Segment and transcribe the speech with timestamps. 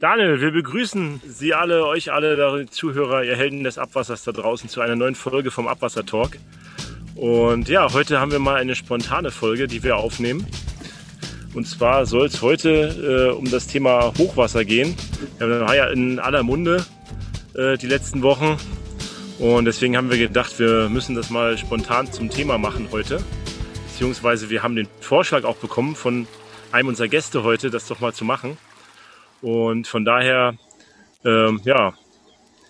[0.00, 4.80] Daniel, wir begrüßen Sie alle, euch alle, Zuhörer, ihr Helden des Abwassers da draußen zu
[4.80, 6.38] einer neuen Folge vom Abwasser Talk.
[7.16, 10.46] Und ja, heute haben wir mal eine spontane Folge, die wir aufnehmen.
[11.52, 14.94] Und zwar soll es heute äh, um das Thema Hochwasser gehen.
[15.38, 16.86] Wir haben ja in aller Munde
[17.56, 18.56] äh, die letzten Wochen.
[19.40, 23.18] Und deswegen haben wir gedacht, wir müssen das mal spontan zum Thema machen heute.
[23.88, 26.28] Beziehungsweise wir haben den Vorschlag auch bekommen von
[26.70, 28.56] einem unserer Gäste heute, das doch mal zu machen.
[29.42, 30.54] Und von daher,
[31.24, 31.94] ähm, ja,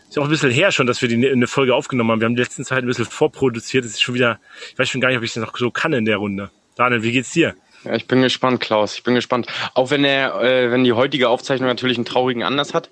[0.08, 2.20] ist auch ein bisschen her schon, dass wir die eine Folge aufgenommen haben.
[2.20, 3.84] Wir haben die letzten Zeit ein bisschen vorproduziert.
[3.84, 4.40] Es ist schon wieder,
[4.72, 6.50] ich weiß schon gar nicht, ob ich das noch so kann in der Runde.
[6.76, 7.54] Daniel, wie geht's dir?
[7.84, 8.94] Ja, ich bin gespannt, Klaus.
[8.94, 9.46] Ich bin gespannt.
[9.74, 12.90] Auch wenn er, äh, wenn die heutige Aufzeichnung natürlich einen traurigen Anlass hat.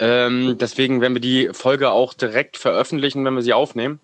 [0.00, 4.00] Ähm, deswegen werden wir die Folge auch direkt veröffentlichen, wenn wir sie aufnehmen.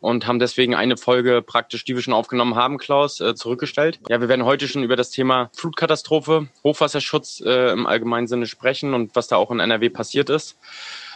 [0.00, 3.98] Und haben deswegen eine Folge praktisch, die wir schon aufgenommen haben, Klaus, äh, zurückgestellt.
[4.08, 8.94] Ja, wir werden heute schon über das Thema Flutkatastrophe, Hochwasserschutz äh, im allgemeinen Sinne sprechen
[8.94, 10.56] und was da auch in NRW passiert ist.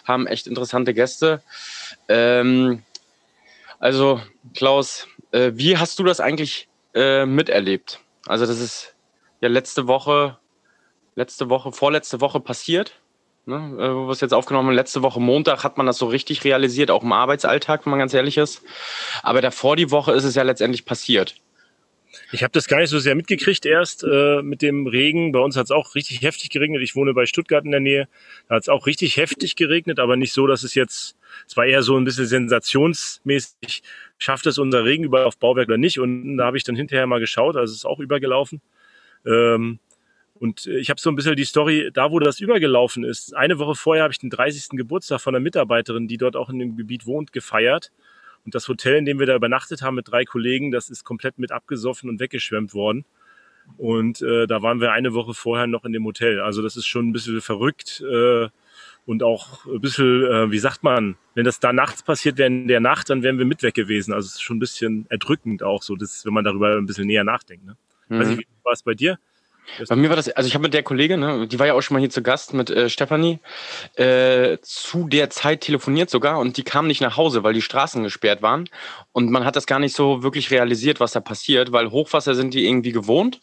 [0.05, 1.43] Haben echt interessante Gäste.
[2.09, 2.83] Ähm,
[3.79, 4.21] also,
[4.55, 8.01] Klaus, äh, wie hast du das eigentlich äh, miterlebt?
[8.27, 8.95] Also das ist
[9.41, 10.39] ja letzte Woche,
[11.15, 13.01] letzte Woche, vorletzte Woche passiert.
[13.49, 16.07] Ne, äh, wo wir es jetzt aufgenommen haben, letzte Woche Montag hat man das so
[16.07, 18.63] richtig realisiert, auch im Arbeitsalltag, wenn man ganz ehrlich ist.
[19.23, 21.37] Aber davor die Woche ist es ja letztendlich passiert.
[22.33, 25.31] Ich habe das gar nicht so sehr mitgekriegt erst äh, mit dem Regen.
[25.31, 26.83] Bei uns hat es auch richtig heftig geregnet.
[26.83, 28.09] Ich wohne bei Stuttgart in der Nähe.
[28.49, 31.17] Da hat es auch richtig heftig geregnet, aber nicht so, dass es jetzt,
[31.47, 33.83] es war eher so ein bisschen sensationsmäßig
[34.19, 35.99] schafft es unser Regen überall auf Bauwerk oder nicht.
[35.99, 38.61] Und da habe ich dann hinterher mal geschaut, also es ist auch übergelaufen.
[39.25, 39.79] Ähm,
[40.39, 43.35] und ich habe so ein bisschen die Story, da wo das übergelaufen ist.
[43.35, 44.71] Eine Woche vorher habe ich den 30.
[44.71, 47.91] Geburtstag von einer Mitarbeiterin, die dort auch in dem Gebiet wohnt, gefeiert.
[48.45, 51.39] Und das Hotel, in dem wir da übernachtet haben mit drei Kollegen, das ist komplett
[51.39, 53.05] mit abgesoffen und weggeschwemmt worden.
[53.77, 56.41] Und äh, da waren wir eine Woche vorher noch in dem Hotel.
[56.41, 58.03] Also das ist schon ein bisschen verrückt.
[58.03, 58.49] Äh,
[59.07, 62.69] und auch ein bisschen, äh, wie sagt man, wenn das da nachts passiert wäre in
[62.69, 64.13] der Nacht, dann wären wir mit weg gewesen.
[64.13, 67.07] Also es ist schon ein bisschen erdrückend auch so, das, wenn man darüber ein bisschen
[67.07, 67.65] näher nachdenkt.
[67.65, 67.77] Ne?
[68.09, 68.19] Mhm.
[68.19, 69.19] Weiß ich, wie war es bei dir?
[69.89, 71.81] Bei mir war das, also ich habe mit der Kollegin, ne, die war ja auch
[71.81, 73.41] schon mal hier zu Gast mit äh, Stefanie,
[73.97, 78.03] äh, zu der Zeit telefoniert sogar und die kam nicht nach Hause, weil die Straßen
[78.05, 78.69] gesperrt waren.
[79.13, 82.55] Und man hat das gar nicht so wirklich realisiert, was da passiert, weil Hochwasser sind
[82.55, 83.41] die irgendwie gewohnt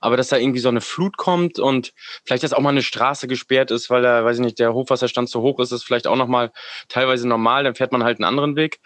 [0.00, 1.92] aber dass da irgendwie so eine Flut kommt und
[2.24, 5.28] vielleicht, dass auch mal eine Straße gesperrt ist, weil da, weiß ich nicht, der Hochwasserstand
[5.28, 6.52] zu hoch ist, ist vielleicht auch nochmal
[6.88, 8.80] teilweise normal, dann fährt man halt einen anderen Weg.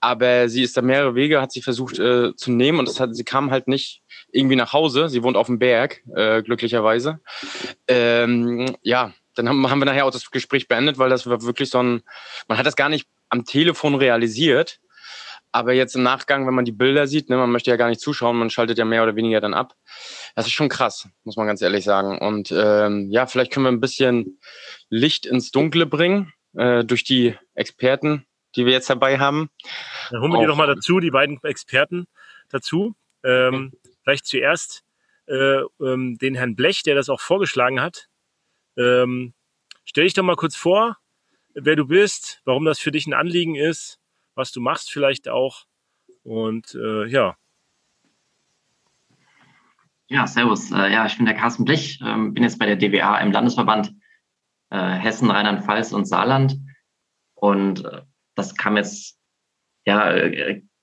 [0.00, 3.14] Aber sie ist da mehrere Wege, hat sie versucht äh, zu nehmen und das hat,
[3.14, 5.08] sie kam halt nicht irgendwie nach Hause.
[5.08, 7.20] Sie wohnt auf dem Berg, äh, glücklicherweise.
[7.88, 11.70] Ähm, ja, dann haben, haben wir nachher auch das Gespräch beendet, weil das war wirklich
[11.70, 12.02] so ein,
[12.48, 14.80] man hat das gar nicht am Telefon realisiert,
[15.52, 18.00] aber jetzt im Nachgang, wenn man die Bilder sieht, ne, man möchte ja gar nicht
[18.00, 19.74] zuschauen, man schaltet ja mehr oder weniger dann ab.
[20.34, 22.18] Das ist schon krass, muss man ganz ehrlich sagen.
[22.18, 24.40] Und ähm, ja, vielleicht können wir ein bisschen
[24.88, 28.26] Licht ins Dunkle bringen äh, durch die Experten,
[28.56, 29.50] die wir jetzt dabei haben.
[30.10, 32.06] Dann holen wir die doch mal dazu, die beiden Experten
[32.48, 32.94] dazu.
[33.22, 34.82] Ähm, vielleicht zuerst
[35.26, 38.08] äh, ähm, den Herrn Blech, der das auch vorgeschlagen hat.
[38.76, 39.34] Ähm,
[39.84, 40.96] stell dich doch mal kurz vor,
[41.54, 44.00] wer du bist, warum das für dich ein Anliegen ist
[44.40, 45.66] was du machst vielleicht auch.
[46.22, 47.36] Und äh, ja.
[50.12, 50.72] Ja, servus.
[50.72, 53.94] Äh, ja, ich bin der Carsten Blech, ähm, bin jetzt bei der DWA im Landesverband
[54.70, 56.58] äh, Hessen, Rheinland-Pfalz und Saarland.
[57.34, 58.02] Und äh,
[58.34, 59.20] das kam jetzt
[59.86, 60.12] ja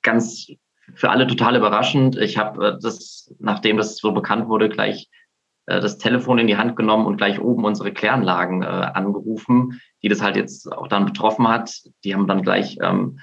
[0.02, 0.48] ganz
[0.96, 2.16] für alle total überraschend.
[2.16, 5.10] Ich habe das, nachdem das so bekannt wurde, gleich
[5.66, 10.38] das Telefon in die Hand genommen und gleich oben unsere Kläranlagen angerufen, die das halt
[10.38, 11.82] jetzt auch dann betroffen hat.
[12.06, 13.20] Die haben dann gleich ähm,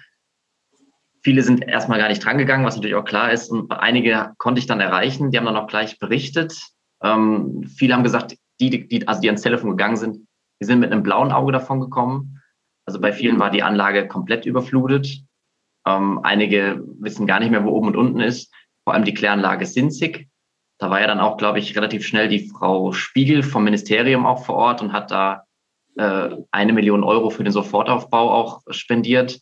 [1.25, 3.51] Viele sind erstmal gar nicht drangegangen, was natürlich auch klar ist.
[3.51, 6.55] Und einige konnte ich dann erreichen, die haben dann auch gleich berichtet.
[7.03, 10.27] Ähm, viele haben gesagt, die, die, also die ans Telefon gegangen sind,
[10.61, 12.43] die sind mit einem blauen Auge davon gekommen.
[12.87, 15.23] Also bei vielen war die Anlage komplett überflutet.
[15.87, 18.53] Ähm, einige wissen gar nicht mehr, wo oben und unten ist.
[18.85, 20.29] Vor allem die Kläranlage Sinzig.
[20.79, 24.45] Da war ja dann auch, glaube ich, relativ schnell die Frau Spiegel vom Ministerium auch
[24.45, 25.45] vor Ort und hat da
[25.97, 29.41] äh, eine Million Euro für den Sofortaufbau auch spendiert.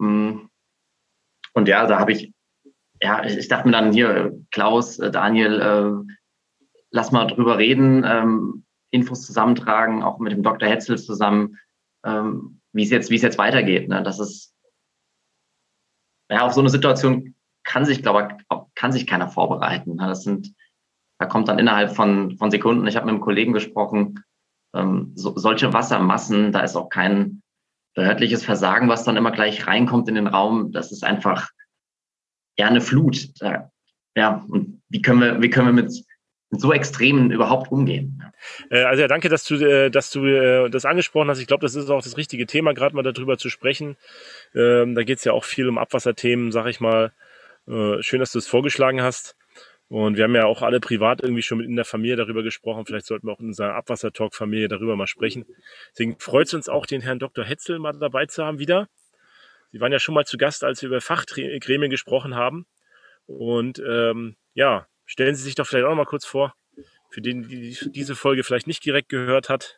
[0.00, 0.49] Hm,
[1.52, 2.32] und ja, da habe ich,
[3.00, 6.14] ja, ich, dachte mir dann hier, Klaus, äh, Daniel, äh,
[6.90, 10.68] lass mal drüber reden, ähm, Infos zusammentragen, auch mit dem Dr.
[10.68, 11.58] Hetzel zusammen,
[12.04, 13.88] ähm, wie es jetzt, es jetzt weitergeht.
[13.88, 14.02] Ne?
[14.02, 14.54] Das ist,
[16.30, 19.96] ja, auf so eine Situation kann sich, glaube ich, kann sich keiner vorbereiten.
[19.96, 20.06] Ne?
[20.06, 20.54] Das sind,
[21.18, 24.24] da kommt dann innerhalb von, von Sekunden, ich habe mit einem Kollegen gesprochen,
[24.74, 27.42] ähm, so, solche Wassermassen, da ist auch kein,
[27.94, 31.50] behördliches Versagen, was dann immer gleich reinkommt in den Raum, das ist einfach
[32.56, 33.28] ja eine Flut.
[34.16, 36.04] Ja, und wie können wir, wie können wir mit,
[36.50, 38.22] mit so Extremen überhaupt umgehen.
[38.70, 41.38] Äh, also ja, danke, dass du, äh, dass du äh, das angesprochen hast.
[41.38, 43.96] Ich glaube, das ist auch das richtige Thema, gerade mal darüber zu sprechen.
[44.54, 47.12] Ähm, da geht es ja auch viel um Abwasserthemen, sag ich mal.
[48.00, 49.36] Schön, dass du es vorgeschlagen hast.
[49.90, 52.86] Und wir haben ja auch alle privat irgendwie schon mit in der Familie darüber gesprochen.
[52.86, 55.44] Vielleicht sollten wir auch in unserer Abwassertalk-Familie darüber mal sprechen.
[55.90, 57.44] Deswegen freut es uns auch, den Herrn Dr.
[57.44, 58.88] Hetzel mal dabei zu haben wieder.
[59.72, 62.66] Sie waren ja schon mal zu Gast, als wir über Fachgremien gesprochen haben.
[63.26, 66.54] Und ähm, ja, stellen Sie sich doch vielleicht auch noch mal kurz vor,
[67.10, 69.76] für den die diese Folge vielleicht nicht direkt gehört hat.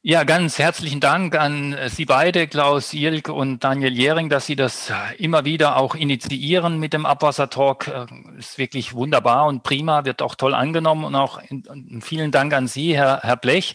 [0.00, 4.92] Ja, ganz herzlichen Dank an Sie beide, Klaus Jilk und Daniel Jering, dass Sie das
[5.18, 7.88] immer wieder auch initiieren mit dem Abwassertalk.
[7.88, 8.06] Äh,
[8.38, 11.40] ist wirklich wunderbar und prima, wird auch toll angenommen und auch
[12.00, 13.74] vielen Dank an Sie, Herr, Herr Blech.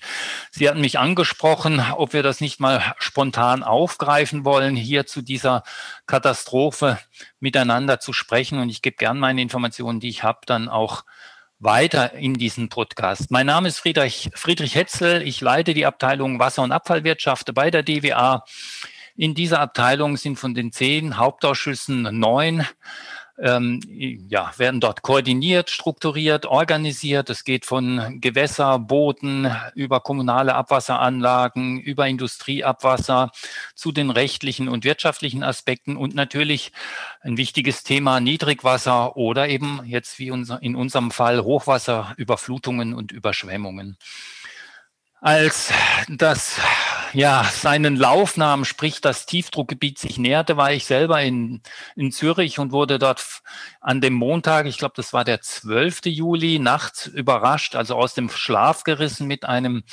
[0.49, 5.63] Sie hatten mich angesprochen, ob wir das nicht mal spontan aufgreifen wollen, hier zu dieser
[6.07, 6.99] Katastrophe
[7.41, 8.59] miteinander zu sprechen.
[8.59, 11.03] Und ich gebe gern meine Informationen, die ich habe, dann auch
[11.63, 13.31] weiter in diesen Podcast.
[13.31, 15.21] Mein Name ist Friedrich, Friedrich Hetzel.
[15.21, 18.43] Ich leite die Abteilung Wasser- und Abfallwirtschaft bei der DWA.
[19.15, 22.67] In dieser Abteilung sind von den zehn Hauptausschüssen neun
[23.39, 23.79] ähm,
[24.29, 27.29] ja, werden dort koordiniert, strukturiert, organisiert.
[27.29, 33.31] Es geht von Gewässer, Booten über kommunale Abwasseranlagen, über Industrieabwasser
[33.73, 36.71] zu den rechtlichen und wirtschaftlichen Aspekten und natürlich
[37.21, 43.11] ein wichtiges Thema Niedrigwasser oder eben jetzt wie unser, in unserem Fall Hochwasser, Überflutungen und
[43.11, 43.97] Überschwemmungen.
[45.23, 45.71] Als
[46.09, 46.59] das
[47.13, 51.61] ja seinen Lauf nahm, sprich das Tiefdruckgebiet sich näherte, war ich selber in,
[51.95, 53.41] in Zürich und wurde dort
[53.79, 56.07] an dem Montag, ich glaube, das war der 12.
[56.07, 59.83] Juli, nachts überrascht, also aus dem Schlaf gerissen mit einem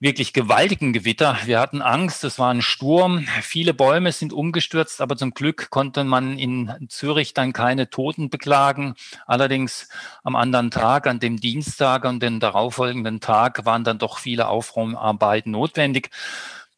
[0.00, 1.36] wirklich gewaltigen Gewitter.
[1.44, 6.04] Wir hatten Angst, es war ein Sturm, viele Bäume sind umgestürzt, aber zum Glück konnte
[6.04, 8.94] man in Zürich dann keine Toten beklagen.
[9.26, 9.88] Allerdings
[10.22, 15.50] am anderen Tag, an dem Dienstag und den darauffolgenden Tag waren dann doch viele Aufräumarbeiten
[15.52, 16.10] notwendig.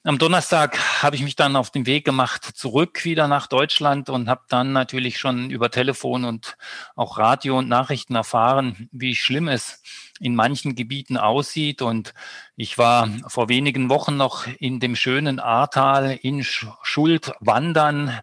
[0.03, 4.31] Am Donnerstag habe ich mich dann auf den Weg gemacht zurück wieder nach Deutschland und
[4.31, 6.57] habe dann natürlich schon über Telefon und
[6.97, 9.83] auch Radio und Nachrichten erfahren, wie schlimm es
[10.19, 11.83] in manchen Gebieten aussieht.
[11.83, 12.15] Und
[12.57, 18.21] ich war vor wenigen Wochen noch in dem schönen Ahrtal in Schuld wandern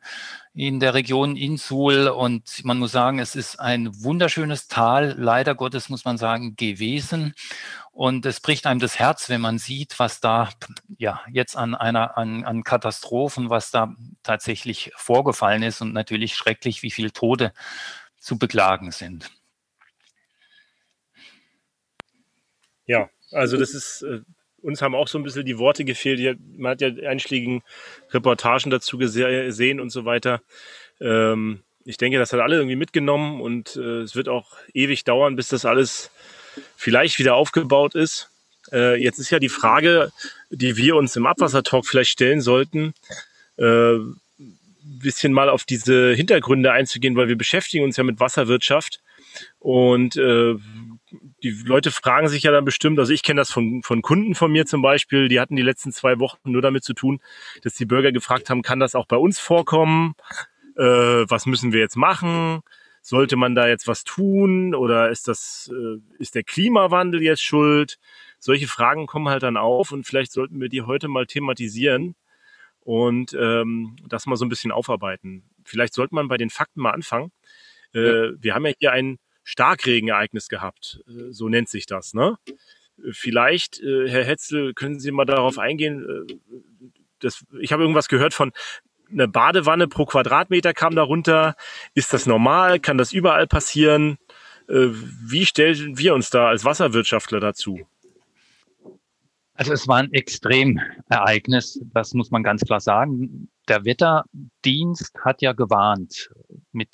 [0.57, 5.87] in der Region Insul und man muss sagen, es ist ein wunderschönes Tal, leider Gottes
[5.87, 7.35] muss man sagen, gewesen.
[7.91, 10.49] Und es bricht einem das Herz, wenn man sieht, was da
[10.97, 13.93] ja jetzt an einer an, an Katastrophen, was da
[14.23, 17.53] tatsächlich vorgefallen ist und natürlich schrecklich, wie viele Tode
[18.17, 19.29] zu beklagen sind.
[22.87, 24.21] Ja, also das ist äh,
[24.67, 26.37] uns haben auch so ein bisschen die Worte gefehlt.
[26.57, 27.63] Man hat ja einschlägigen
[28.11, 30.41] Reportagen dazu gesehen und so weiter.
[30.99, 35.37] Ähm, ich denke, das hat alle irgendwie mitgenommen und äh, es wird auch ewig dauern,
[35.37, 36.11] bis das alles
[36.75, 38.29] vielleicht wieder aufgebaut ist.
[38.73, 40.11] Äh, jetzt ist ja die Frage,
[40.49, 42.93] die wir uns im Abwassertalk vielleicht stellen sollten,
[43.55, 43.99] äh,
[44.99, 48.99] bisschen mal auf diese Hintergründe einzugehen, weil wir beschäftigen uns ja mit Wasserwirtschaft
[49.59, 50.55] und äh,
[51.43, 54.51] die Leute fragen sich ja dann bestimmt, also ich kenne das von, von Kunden von
[54.51, 57.19] mir zum Beispiel, die hatten die letzten zwei Wochen nur damit zu tun,
[57.61, 60.15] dass die Bürger gefragt haben, kann das auch bei uns vorkommen?
[60.75, 62.61] Äh, was müssen wir jetzt machen?
[63.01, 64.75] Sollte man da jetzt was tun?
[64.75, 67.99] Oder ist das, äh, ist der Klimawandel jetzt schuld?
[68.39, 72.15] Solche Fragen kommen halt dann auf und vielleicht sollten wir die heute mal thematisieren
[72.81, 75.43] und ähm, das mal so ein bisschen aufarbeiten.
[75.65, 77.31] Vielleicht sollte man bei den Fakten mal anfangen.
[77.93, 78.31] Äh, ja.
[78.39, 80.99] Wir haben ja hier ein Starkregenereignis gehabt.
[81.07, 82.13] Äh, so nennt sich das.
[82.13, 82.37] Ne?
[83.11, 86.27] Vielleicht, äh, Herr Hetzel, können Sie mal darauf eingehen.
[87.23, 87.29] Äh,
[87.61, 88.51] ich habe irgendwas gehört von
[89.09, 91.55] eine Badewanne pro Quadratmeter kam darunter.
[91.93, 92.81] Ist das normal?
[92.81, 94.17] Kann das überall passieren?
[94.67, 97.87] Wie stellen wir uns da als Wasserwirtschaftler dazu?
[99.53, 103.49] Also es war ein Extremereignis, das muss man ganz klar sagen.
[103.69, 106.29] Der Wetterdienst hat ja gewarnt
[106.73, 106.89] mit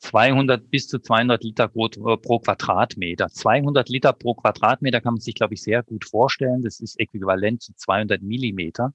[0.00, 3.28] 200 bis zu 200 Liter pro, äh, pro, Quadratmeter.
[3.28, 6.62] 200 Liter pro Quadratmeter kann man sich, glaube ich, sehr gut vorstellen.
[6.62, 8.94] Das ist äquivalent zu 200 Millimeter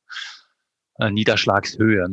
[0.99, 2.07] äh, Niederschlagshöhe.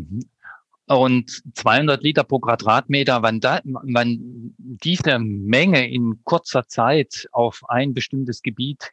[0.87, 7.95] Und 200 Liter pro Quadratmeter, wenn, da, wenn diese Menge in kurzer Zeit auf ein
[7.95, 8.91] bestimmtes Gebiet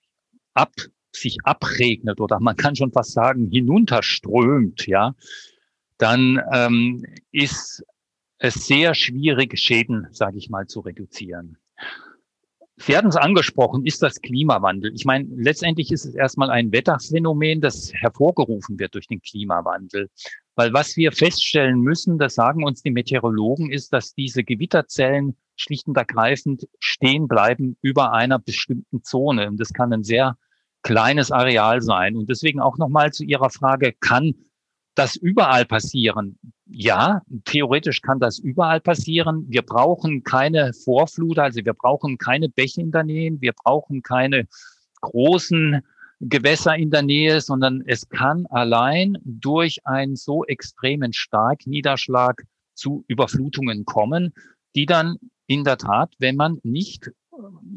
[0.54, 0.72] ab,
[1.12, 5.16] sich abregnet oder man kann schon fast sagen hinunterströmt, ja,
[5.98, 7.84] dann ähm, ist
[8.40, 11.58] es sehr schwierig, Schäden, sage ich mal, zu reduzieren.
[12.78, 14.94] Sie hatten es angesprochen, ist das Klimawandel.
[14.96, 20.10] Ich meine, letztendlich ist es erstmal ein Wetterphänomen, das hervorgerufen wird durch den Klimawandel.
[20.56, 25.88] Weil was wir feststellen müssen, das sagen uns die Meteorologen, ist, dass diese Gewitterzellen schlicht
[25.88, 29.50] und ergreifend stehen bleiben über einer bestimmten Zone.
[29.50, 30.38] Und das kann ein sehr
[30.82, 32.16] kleines Areal sein.
[32.16, 34.36] Und deswegen auch nochmal zu Ihrer Frage, kann
[34.96, 36.40] das überall passieren?
[36.72, 39.46] Ja, theoretisch kann das überall passieren.
[39.50, 44.48] Wir brauchen keine Vorflut, also wir brauchen keine Bäche in der Nähe, wir brauchen keine
[45.02, 45.82] großen
[46.20, 52.44] Gewässer in der Nähe, sondern es kann allein durch einen so extremen Starkniederschlag
[52.76, 54.34] zu Überflutungen kommen,
[54.76, 57.10] die dann in der Tat, wenn man nicht,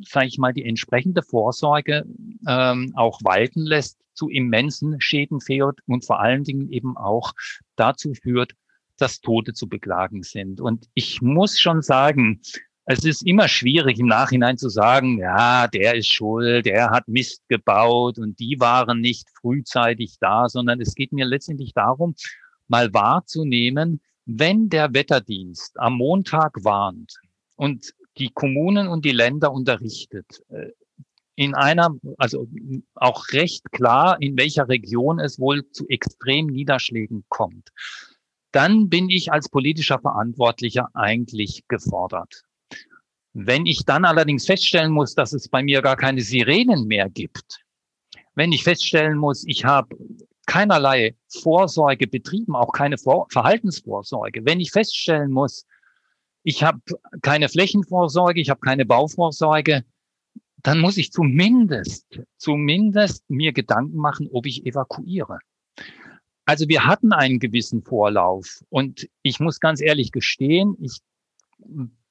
[0.07, 2.05] sage ich mal, die entsprechende Vorsorge
[2.47, 7.33] ähm, auch walten lässt, zu immensen Schäden führt und vor allen Dingen eben auch
[7.77, 8.53] dazu führt,
[8.99, 10.61] dass Tote zu beklagen sind.
[10.61, 12.41] Und ich muss schon sagen,
[12.85, 17.43] es ist immer schwierig im Nachhinein zu sagen, ja, der ist schuld, der hat Mist
[17.49, 22.15] gebaut und die waren nicht frühzeitig da, sondern es geht mir letztendlich darum,
[22.67, 27.15] mal wahrzunehmen, wenn der Wetterdienst am Montag warnt
[27.57, 30.71] und die Kommunen und die Länder unterrichtet, äh,
[31.35, 32.47] in einer, also
[32.95, 37.71] auch recht klar, in welcher Region es wohl zu extremen Niederschlägen kommt,
[38.53, 42.45] dann bin ich als politischer Verantwortlicher eigentlich gefordert.
[43.33, 47.65] Wenn ich dann allerdings feststellen muss, dass es bei mir gar keine Sirenen mehr gibt,
[48.35, 49.97] wenn ich feststellen muss, ich habe
[50.47, 55.67] keinerlei Vorsorge betrieben, auch keine Vor Verhaltensvorsorge, wenn ich feststellen muss,
[56.43, 56.81] ich habe
[57.23, 59.85] keine Flächenvorsorge, ich habe keine Bauvorsorge,
[60.63, 65.39] dann muss ich zumindest, zumindest mir Gedanken machen, ob ich evakuiere.
[66.45, 70.99] Also wir hatten einen gewissen Vorlauf und ich muss ganz ehrlich gestehen, ich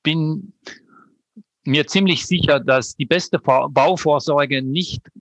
[0.03, 0.53] bin
[1.63, 5.11] mir ziemlich sicher, dass die beste Bauvorsorge nicht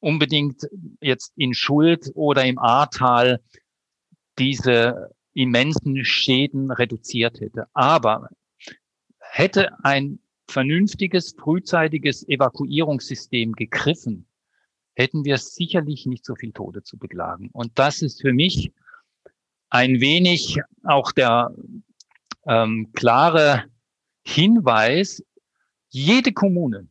[0.00, 0.68] unbedingt
[1.00, 3.40] jetzt in Schuld oder im Ahrtal
[4.38, 7.66] diese immensen Schäden reduziert hätte.
[7.72, 8.28] Aber
[9.18, 14.26] hätte ein vernünftiges, frühzeitiges Evakuierungssystem gegriffen,
[14.94, 17.50] hätten wir sicherlich nicht so viel Tode zu beklagen.
[17.52, 18.72] Und das ist für mich
[19.70, 21.52] ein wenig auch der
[22.46, 23.64] ähm, klare
[24.24, 25.22] Hinweis,
[25.90, 26.88] jede Kommune,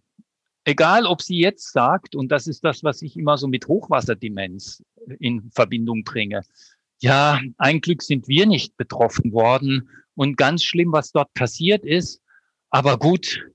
[0.66, 4.84] egal ob sie jetzt sagt, und das ist das, was ich immer so mit Hochwasserdemenz
[5.20, 6.42] in Verbindung bringe,
[7.00, 12.22] ja, ein Glück sind wir nicht betroffen worden und ganz schlimm, was dort passiert ist.
[12.70, 13.46] Aber gut,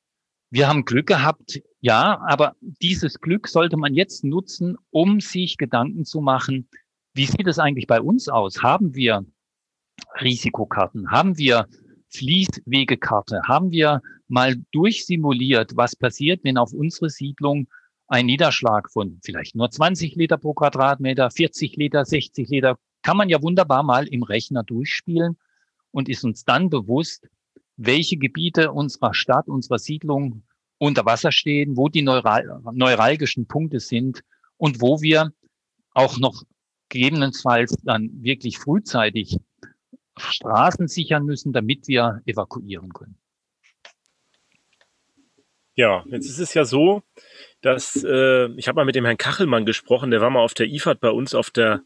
[0.50, 6.04] wir haben Glück gehabt, ja, aber dieses Glück sollte man jetzt nutzen, um sich Gedanken
[6.04, 6.68] zu machen,
[7.14, 8.62] wie sieht es eigentlich bei uns aus?
[8.62, 9.25] Haben wir
[10.20, 11.11] Risikokarten?
[11.11, 11.68] Haben wir
[12.11, 13.42] Fließwegekarte?
[13.44, 17.68] Haben wir mal durchsimuliert, was passiert, wenn auf unsere Siedlung
[18.08, 23.28] ein Niederschlag von vielleicht nur 20 Liter pro Quadratmeter, 40 Liter, 60 Liter kann man
[23.28, 25.38] ja wunderbar mal im Rechner durchspielen
[25.90, 27.28] und ist uns dann bewusst,
[27.76, 30.42] welche Gebiete unserer Stadt, unserer Siedlung
[30.78, 34.23] unter Wasser stehen, wo die neural neuralgischen Punkte sind
[34.56, 35.32] und wo wir
[35.92, 36.44] auch noch
[36.88, 39.38] gegebenenfalls dann wirklich frühzeitig
[40.16, 43.18] Straßen sichern müssen, damit wir evakuieren können.
[45.75, 47.02] Ja, jetzt ist es ja so,
[47.61, 50.66] dass äh, ich habe mal mit dem Herrn Kachelmann gesprochen, der war mal auf der
[50.66, 51.82] IFAD bei uns auf der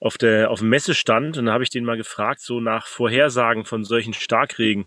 [0.00, 3.64] auf der auf dem Messestand und da habe ich den mal gefragt so nach Vorhersagen
[3.64, 4.86] von solchen Starkregen.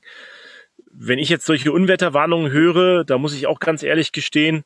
[0.98, 4.64] Wenn ich jetzt solche Unwetterwarnungen höre, da muss ich auch ganz ehrlich gestehen,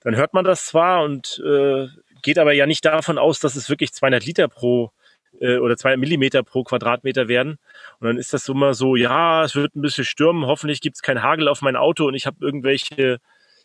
[0.00, 1.86] dann hört man das zwar und äh,
[2.22, 4.92] geht aber ja nicht davon aus, dass es wirklich 200 Liter pro
[5.40, 7.58] äh, oder 200 Millimeter pro Quadratmeter werden.
[7.98, 10.96] Und dann ist das so immer so, ja, es wird ein bisschen stürmen, hoffentlich gibt
[10.96, 13.18] es kein Hagel auf mein Auto und ich habe irgendwelche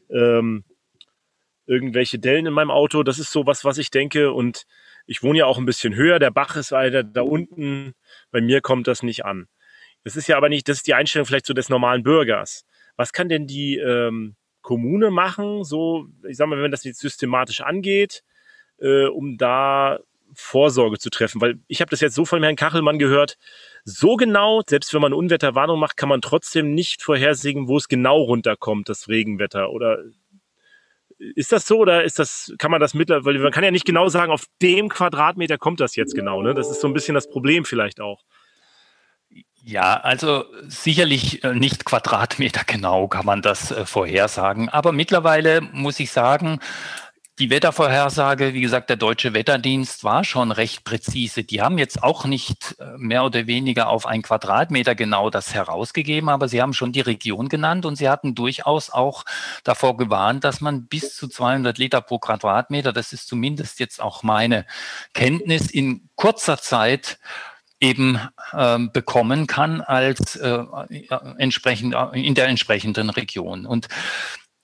[0.10, 0.64] ähm,
[1.68, 3.04] irgendwelche Dellen in meinem Auto.
[3.04, 4.66] Das ist so was, was ich denke und
[5.08, 7.94] ich wohne ja auch ein bisschen höher, der Bach ist weiter da unten,
[8.32, 9.48] bei mir kommt das nicht an.
[10.06, 12.64] Das ist ja aber nicht, das ist die Einstellung vielleicht so des normalen Bürgers.
[12.96, 17.62] Was kann denn die ähm, Kommune machen, so, ich sag mal, wenn das jetzt systematisch
[17.62, 18.24] angeht,
[18.78, 20.00] äh, um da
[20.34, 21.42] Vorsorge zu treffen?
[21.42, 23.38] Weil ich habe das jetzt so von Herrn Kachelmann gehört,
[23.84, 28.22] so genau, selbst wenn man Unwetterwarnung macht, kann man trotzdem nicht vorhersehen, wo es genau
[28.22, 29.72] runterkommt, das Regenwetter.
[29.72, 30.04] Oder
[31.18, 34.08] ist das so oder ist das, kann man das mittlerweile, man kann ja nicht genau
[34.10, 36.54] sagen, auf dem Quadratmeter kommt das jetzt genau, ne?
[36.54, 38.24] Das ist so ein bisschen das Problem vielleicht auch.
[39.68, 44.70] Ja, also sicherlich äh, nicht Quadratmeter genau kann man das äh, vorhersagen.
[44.70, 46.60] Aber mittlerweile muss ich sagen,
[47.40, 51.44] die Wettervorhersage, wie gesagt, der deutsche Wetterdienst war schon recht präzise.
[51.44, 56.30] Die haben jetzt auch nicht äh, mehr oder weniger auf ein Quadratmeter genau das herausgegeben,
[56.30, 59.26] aber sie haben schon die Region genannt und sie hatten durchaus auch
[59.64, 64.22] davor gewarnt, dass man bis zu 200 Liter pro Quadratmeter, das ist zumindest jetzt auch
[64.22, 64.68] meine
[65.16, 67.18] Kenntnis, in kurzer Zeit
[67.80, 68.20] eben
[68.54, 70.64] äh, bekommen kann als äh,
[71.38, 73.66] entsprechend in der entsprechenden Region.
[73.66, 73.88] Und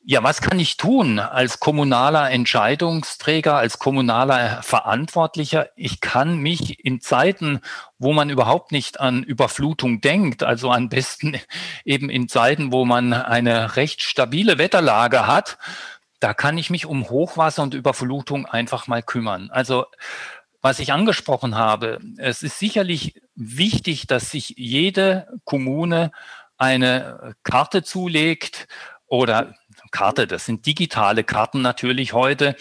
[0.04, 5.70] ja, was kann ich tun als kommunaler Entscheidungsträger, als kommunaler Verantwortlicher?
[5.76, 7.62] Ich kann mich in Zeiten,
[8.00, 11.40] wo man überhaupt nicht an Überflutung denkt, also am besten
[11.86, 15.60] eben in Zeiten, wo man eine recht stabile Wetterlage hat,
[16.20, 19.52] da kann ich mich um Hochwasser und Überflutung einfach mal kümmern.
[19.52, 19.86] Also
[20.62, 26.12] was ich angesprochen habe, es ist sicherlich wichtig, dass sich jede Kommune
[26.58, 28.68] eine Karte zulegt
[29.08, 29.56] oder
[29.92, 32.56] Karte, das sind digitale Karten natürlich heute,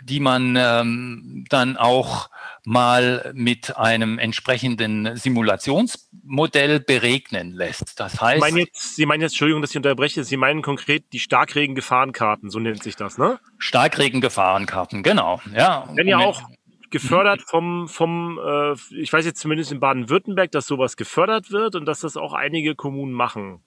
[0.00, 2.30] die man ähm, dann auch
[2.64, 7.98] mal mit einem entsprechenden Simulationsmodell beregnen lässt.
[7.98, 8.36] Das heißt.
[8.36, 12.50] Sie meinen jetzt, Sie meinen jetzt, Entschuldigung, dass ich unterbreche, Sie meinen konkret die Starkregen-Gefahrenkarten,
[12.50, 13.40] so nennt sich das, ne?
[13.58, 15.88] Starkregen-Gefahrenkarten, genau, ja.
[15.94, 16.42] Wenn ja auch
[16.90, 21.86] gefördert vom, vom äh, ich weiß jetzt zumindest in Baden-Württemberg, dass sowas gefördert wird und
[21.86, 23.60] dass das auch einige Kommunen machen.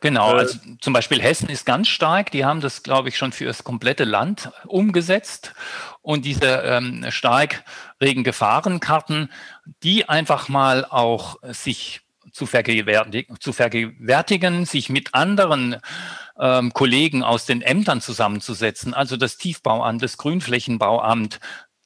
[0.00, 2.30] Genau, äh, also zum Beispiel Hessen ist ganz stark.
[2.30, 5.54] Die haben das, glaube ich, schon für das komplette Land umgesetzt.
[6.02, 9.30] Und diese ähm, Starkregen-Gefahrenkarten,
[9.82, 15.76] die einfach mal auch sich zu, vergewärtigen, zu vergewärtigen, sich mit anderen
[16.38, 21.40] ähm, Kollegen aus den Ämtern zusammenzusetzen, also das Tiefbauamt, das Grünflächenbauamt,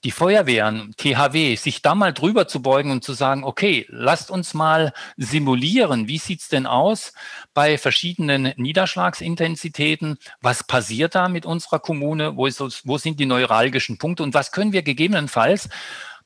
[0.05, 4.55] die Feuerwehren, THW, sich da mal drüber zu beugen und zu sagen, okay, lasst uns
[4.55, 7.13] mal simulieren, wie sieht's denn aus
[7.53, 10.19] bei verschiedenen Niederschlagsintensitäten?
[10.41, 12.37] Was passiert da mit unserer Kommune?
[12.37, 14.23] Wo, ist, wo sind die neuralgischen Punkte?
[14.23, 15.69] Und was können wir gegebenenfalls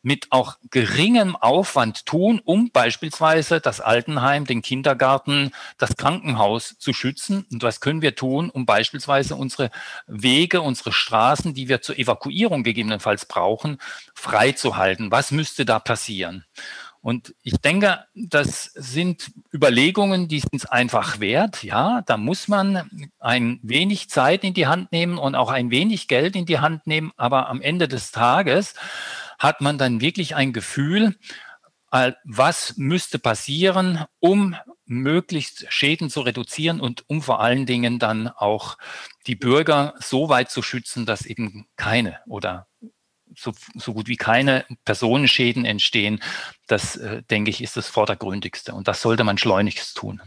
[0.04, 7.46] mit auch geringem Aufwand tun, um beispielsweise das Altenheim, den Kindergarten, das Krankenhaus zu schützen?
[7.50, 9.70] Und was können wir tun, um beispielsweise unsere
[10.06, 13.78] Wege, unsere Straßen, die wir zur Evakuierung gegebenenfalls brauchen,
[14.14, 15.11] freizuhalten?
[15.11, 16.44] Was müsste da passieren?
[17.04, 21.62] Und ich denke, das sind Überlegungen, die sind es einfach wert.
[21.62, 26.08] Ja, da muss man ein wenig Zeit in die Hand nehmen und auch ein wenig
[26.08, 27.12] Geld in die Hand nehmen.
[27.18, 28.73] Aber am Ende des Tages
[29.38, 31.17] hat man dann wirklich ein Gefühl,
[31.91, 38.29] äh, was müsste passieren, um möglichst Schäden zu reduzieren und um vor allen Dingen dann
[38.29, 38.77] auch
[39.27, 42.66] die Bürger so weit zu schützen, dass eben keine oder
[43.37, 46.20] so, so gut wie keine Personenschäden entstehen.
[46.66, 48.75] Das, äh, denke ich, ist das Vordergründigste.
[48.75, 50.20] Und das sollte man schleunigst tun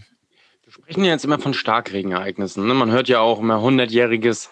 [0.69, 2.67] sprechen ja jetzt immer von Starkregenereignissen.
[2.67, 2.73] Ne?
[2.73, 4.49] Man hört ja auch immer hundertjähriges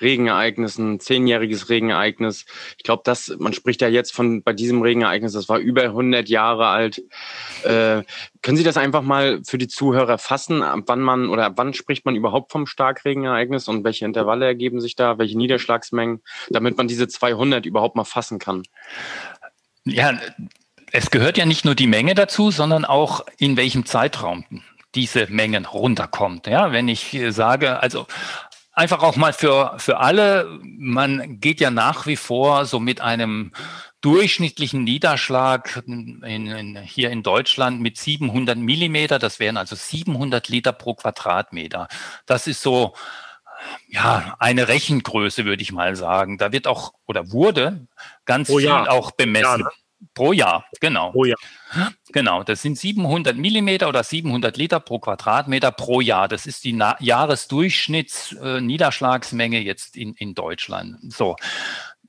[0.00, 2.46] Regenereignis, ein zehnjähriges Regenereignis.
[2.78, 6.28] Ich glaube, dass man spricht ja jetzt von bei diesem Regenereignis, das war über 100
[6.28, 7.02] Jahre alt.
[7.64, 8.02] Äh,
[8.40, 11.74] können Sie das einfach mal für die Zuhörer fassen, ab wann man oder ab wann
[11.74, 16.88] spricht man überhaupt vom Starkregenereignis und welche Intervalle ergeben sich da, welche Niederschlagsmengen, damit man
[16.88, 18.62] diese 200 überhaupt mal fassen kann?
[19.84, 20.18] Ja,
[20.92, 24.44] es gehört ja nicht nur die Menge dazu, sondern auch in welchem Zeitraum
[24.94, 26.46] diese Mengen runterkommt.
[26.46, 28.06] Ja, wenn ich sage, also
[28.72, 33.52] einfach auch mal für, für alle, man geht ja nach wie vor so mit einem
[34.00, 39.18] durchschnittlichen Niederschlag in, in, hier in Deutschland mit 700 Millimeter.
[39.18, 41.88] Das wären also 700 Liter pro Quadratmeter.
[42.26, 42.94] Das ist so,
[43.88, 46.38] ja, eine Rechengröße, würde ich mal sagen.
[46.38, 47.86] Da wird auch oder wurde
[48.24, 48.88] ganz oh, viel ja.
[48.88, 49.44] auch bemessen.
[49.44, 49.70] Ja, ne?
[50.14, 51.10] Pro Jahr, genau.
[51.10, 51.40] Pro Jahr.
[52.12, 56.28] Genau, das sind 700 Millimeter oder 700 Liter pro Quadratmeter pro Jahr.
[56.28, 61.12] Das ist die Na Jahresdurchschnittsniederschlagsmenge äh, jetzt in, in Deutschland.
[61.12, 61.36] So.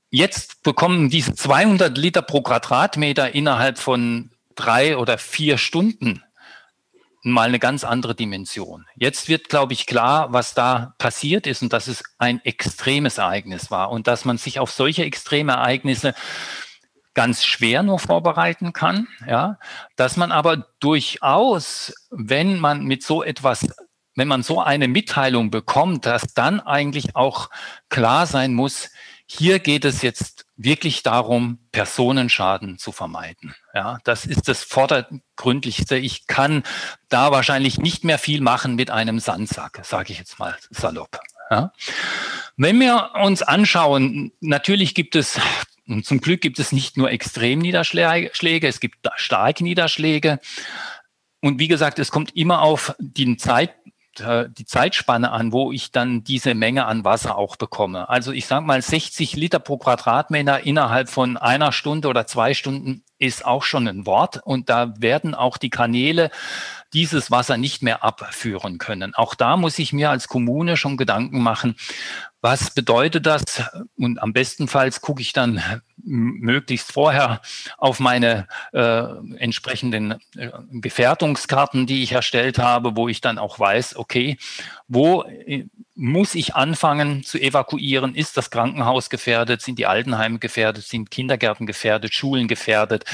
[0.08, 6.22] Jetzt bekommen diese 200 Liter pro Quadratmeter innerhalb von drei oder vier Stunden
[7.22, 8.86] mal eine ganz andere Dimension.
[8.96, 13.70] Jetzt wird, glaube ich, klar, was da passiert ist und dass es ein extremes Ereignis
[13.70, 16.14] war und dass man sich auf solche extreme Ereignisse
[17.14, 19.58] ganz schwer nur vorbereiten kann, ja,
[19.96, 23.66] dass man aber durchaus, wenn man mit so etwas
[24.16, 27.48] wenn man so eine Mitteilung bekommt, dass dann eigentlich auch
[27.88, 28.90] klar sein muss,
[29.24, 33.54] hier geht es jetzt wirklich darum, Personenschaden zu vermeiden.
[33.72, 35.96] Ja, das ist das Vordergründlichste.
[35.96, 36.64] Ich kann
[37.08, 41.20] da wahrscheinlich nicht mehr viel machen mit einem Sandsack, sage ich jetzt mal salopp.
[41.48, 41.72] Ja.
[42.56, 45.40] Wenn wir uns anschauen, natürlich gibt es
[45.90, 50.40] und zum Glück gibt es nicht nur Extremniederschläge, es gibt Starkniederschläge.
[51.40, 53.74] Und wie gesagt, es kommt immer auf die Zeit,
[54.18, 58.08] äh, die Zeitspanne an, wo ich dann diese Menge an Wasser auch bekomme.
[58.08, 63.04] Also ich sage mal 60 Liter pro Quadratmeter innerhalb von einer Stunde oder zwei Stunden
[63.20, 64.40] ist auch schon ein Wort.
[64.42, 66.30] Und da werden auch die Kanäle
[66.92, 69.14] dieses Wasser nicht mehr abführen können.
[69.14, 71.76] Auch da muss ich mir als Kommune schon Gedanken machen,
[72.40, 73.62] was bedeutet das?
[73.98, 75.62] Und am bestenfalls gucke ich dann
[76.02, 77.42] möglichst vorher
[77.76, 79.02] auf meine äh,
[79.36, 84.38] entsprechenden äh, Gefährdungskarten, die ich erstellt habe, wo ich dann auch weiß, okay,
[84.88, 85.66] wo äh,
[86.00, 88.14] muss ich anfangen zu evakuieren?
[88.14, 89.60] Ist das Krankenhaus gefährdet?
[89.60, 90.82] Sind die Altenheime gefährdet?
[90.84, 92.14] Sind Kindergärten gefährdet?
[92.14, 93.04] Schulen gefährdet?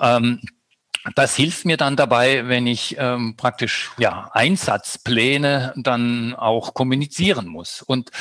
[0.00, 0.40] Ähm,
[1.16, 7.82] das hilft mir dann dabei, wenn ich ähm, praktisch ja, Einsatzpläne dann auch kommunizieren muss.
[7.82, 8.12] Und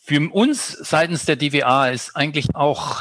[0.00, 3.00] für uns seitens der DWA ist eigentlich auch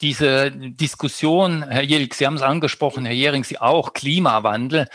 [0.00, 4.88] diese Diskussion, Herr Jilk, Sie haben es angesprochen, Herr Jering, Sie auch, Klimawandel.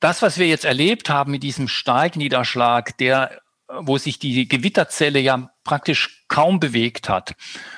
[0.00, 5.50] Das, was wir jetzt erlebt haben mit diesem Starkniederschlag, der, wo sich die Gewitterzelle ja
[5.64, 7.34] praktisch kaum bewegt hat.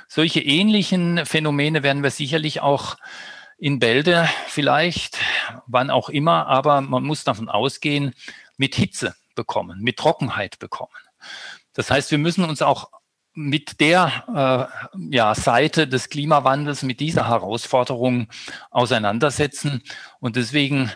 [0.08, 2.96] Solche ähnlichen Phänomene werden wir sicherlich auch
[3.58, 5.18] in Bälde vielleicht,
[5.66, 8.14] wann auch immer, aber man muss davon ausgehen,
[8.56, 10.90] mit Hitze bekommen, mit Trockenheit bekommen.
[11.72, 12.90] Das heißt, wir müssen uns auch
[13.34, 18.28] mit der äh, ja, Seite des Klimawandels, mit dieser Herausforderung
[18.70, 19.82] auseinandersetzen
[20.20, 20.90] und deswegen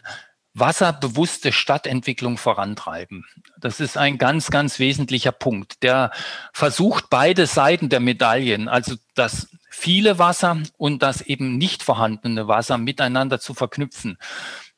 [0.55, 3.25] wasserbewusste Stadtentwicklung vorantreiben.
[3.59, 5.83] Das ist ein ganz, ganz wesentlicher Punkt.
[5.83, 6.11] Der
[6.53, 12.79] versucht beide Seiten der Medaillen, also das viele Wasser und das eben nicht vorhandene Wasser
[12.79, 14.19] miteinander zu verknüpfen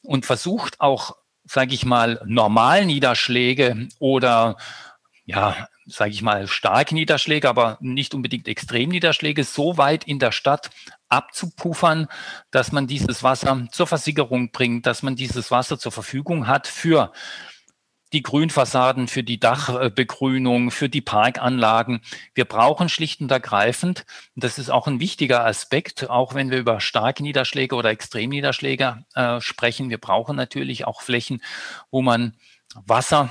[0.02, 4.56] und versucht auch, sage ich mal, Normalniederschläge oder
[5.32, 10.70] ja, sage ich mal, starke Niederschläge, aber nicht unbedingt Extremniederschläge so weit in der Stadt
[11.08, 12.08] abzupuffern,
[12.50, 17.12] dass man dieses Wasser zur Versickerung bringt, dass man dieses Wasser zur Verfügung hat für
[18.12, 22.02] die Grünfassaden, für die Dachbegrünung, für die Parkanlagen.
[22.34, 24.04] Wir brauchen schlicht und ergreifend,
[24.36, 29.40] das ist auch ein wichtiger Aspekt, auch wenn wir über starke Niederschläge oder Extremniederschläge äh,
[29.40, 31.42] sprechen, wir brauchen natürlich auch Flächen,
[31.90, 32.36] wo man
[32.74, 33.30] Wasser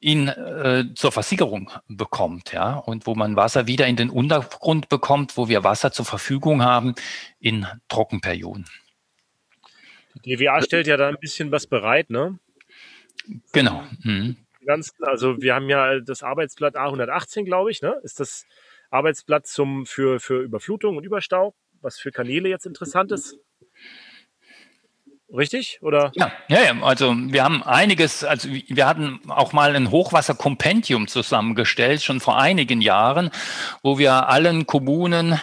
[0.00, 5.36] in, äh, zur Versicherung bekommt, ja, und wo man Wasser wieder in den Untergrund bekommt,
[5.36, 6.94] wo wir Wasser zur Verfügung haben
[7.40, 8.66] in Trockenperioden.
[10.24, 12.38] Die DWA stellt ja da ein bisschen was bereit, ne?
[13.52, 13.84] Genau.
[14.02, 14.36] Mhm.
[14.64, 17.96] Ganz, also wir haben ja das Arbeitsblatt A118, glaube ich, ne?
[18.02, 18.46] Ist das
[18.90, 23.38] Arbeitsblatt zum, für, für Überflutung und Überstau, was für Kanäle jetzt interessant ist?
[25.30, 25.78] Richtig?
[25.82, 26.10] Oder?
[26.14, 32.02] Ja, ja, ja, also wir haben einiges, also wir hatten auch mal ein Hochwasserkompendium zusammengestellt,
[32.02, 33.30] schon vor einigen Jahren,
[33.82, 35.38] wo wir allen Kommunen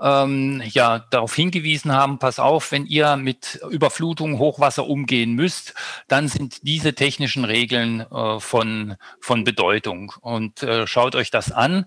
[0.00, 5.74] ähm, ja darauf hingewiesen haben, pass auf, wenn ihr mit Überflutung, Hochwasser umgehen müsst,
[6.08, 10.12] dann sind diese technischen Regeln äh, von, von Bedeutung.
[10.20, 11.86] Und äh, schaut euch das an.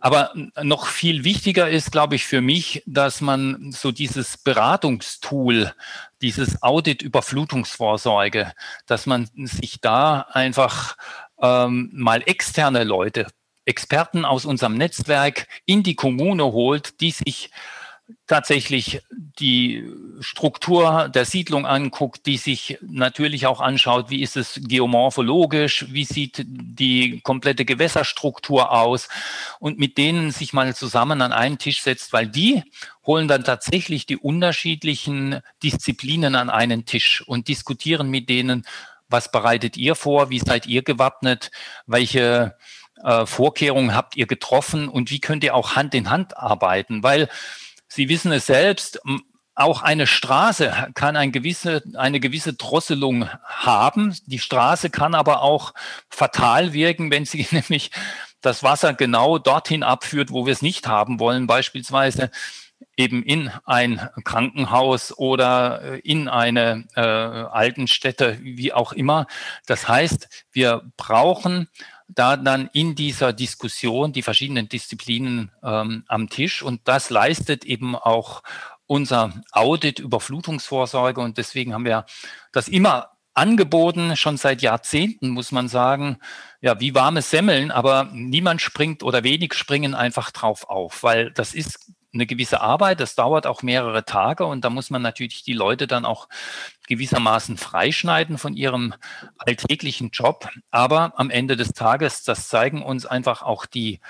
[0.00, 0.32] Aber
[0.62, 5.74] noch viel wichtiger ist, glaube ich, für mich, dass man so dieses Beratungstool,
[6.22, 8.52] dieses Audit Überflutungsvorsorge,
[8.86, 10.96] dass man sich da einfach
[11.40, 13.26] ähm, mal externe Leute,
[13.64, 17.50] Experten aus unserem Netzwerk in die Kommune holt, die sich
[18.28, 25.86] tatsächlich die Struktur der Siedlung anguckt, die sich natürlich auch anschaut, wie ist es geomorphologisch,
[25.88, 29.08] wie sieht die komplette Gewässerstruktur aus
[29.58, 32.62] und mit denen sich mal zusammen an einen Tisch setzt, weil die
[33.06, 38.66] holen dann tatsächlich die unterschiedlichen Disziplinen an einen Tisch und diskutieren mit denen,
[39.08, 41.50] was bereitet ihr vor, wie seid ihr gewappnet,
[41.86, 42.56] welche
[43.02, 47.28] äh, Vorkehrungen habt ihr getroffen und wie könnt ihr auch Hand in Hand arbeiten, weil
[47.88, 49.00] Sie wissen es selbst,
[49.54, 54.16] auch eine Straße kann ein gewisse, eine gewisse Drosselung haben.
[54.26, 55.74] Die Straße kann aber auch
[56.08, 57.90] fatal wirken, wenn sie nämlich
[58.40, 62.30] das Wasser genau dorthin abführt, wo wir es nicht haben wollen, beispielsweise
[62.96, 69.26] eben in ein Krankenhaus oder äh, in eine äh, Altenstätte, wie auch immer.
[69.66, 71.68] Das heißt, wir brauchen
[72.08, 76.62] da dann in dieser Diskussion die verschiedenen Disziplinen ähm, am Tisch.
[76.62, 78.42] Und das leistet eben auch
[78.86, 82.06] unser Audit Überflutungsvorsorge und deswegen haben wir
[82.52, 86.18] das immer angeboten, schon seit Jahrzehnten, muss man sagen,
[86.60, 91.54] ja, wie warme Semmeln, aber niemand springt oder wenig springen einfach drauf auf, weil das
[91.54, 94.46] ist eine gewisse Arbeit, das dauert auch mehrere Tage.
[94.46, 96.28] Und da muss man natürlich die Leute dann auch
[96.88, 98.94] gewissermaßen freischneiden von ihrem
[99.36, 100.48] alltäglichen Job.
[100.70, 104.00] Aber am Ende des Tages, das zeigen uns einfach auch die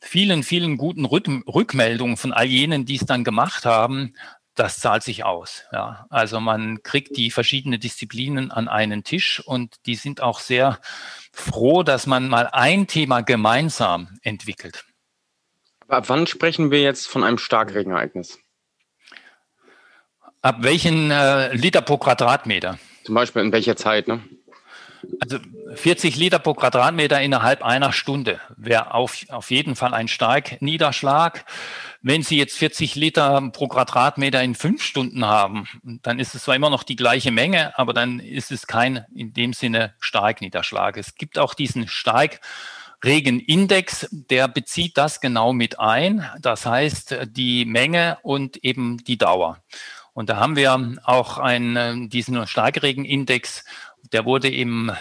[0.00, 4.14] vielen, vielen guten Rückmeldungen von all jenen, die es dann gemacht haben,
[4.54, 5.64] das zahlt sich aus.
[5.72, 6.06] Ja.
[6.10, 10.78] Also man kriegt die verschiedenen Disziplinen an einen Tisch und die sind auch sehr
[11.32, 14.84] froh, dass man mal ein Thema gemeinsam entwickelt.
[15.88, 18.38] Ab wann sprechen wir jetzt von einem Starkregenereignis?
[20.42, 22.78] Ab welchen äh, Liter pro Quadratmeter?
[23.04, 24.22] Zum Beispiel in welcher Zeit, ne?
[25.20, 25.38] Also
[25.74, 31.44] 40 Liter pro Quadratmeter innerhalb einer Stunde wäre auf, auf jeden Fall ein Starkniederschlag.
[32.02, 36.56] Wenn Sie jetzt 40 Liter pro Quadratmeter in fünf Stunden haben, dann ist es zwar
[36.56, 40.96] immer noch die gleiche Menge, aber dann ist es kein in dem Sinne Starkniederschlag.
[40.96, 46.28] Es gibt auch diesen Starkregenindex, der bezieht das genau mit ein.
[46.40, 49.62] Das heißt, die Menge und eben die Dauer.
[50.12, 53.64] Und da haben wir auch einen, diesen Starkregenindex,
[54.12, 54.92] der wurde im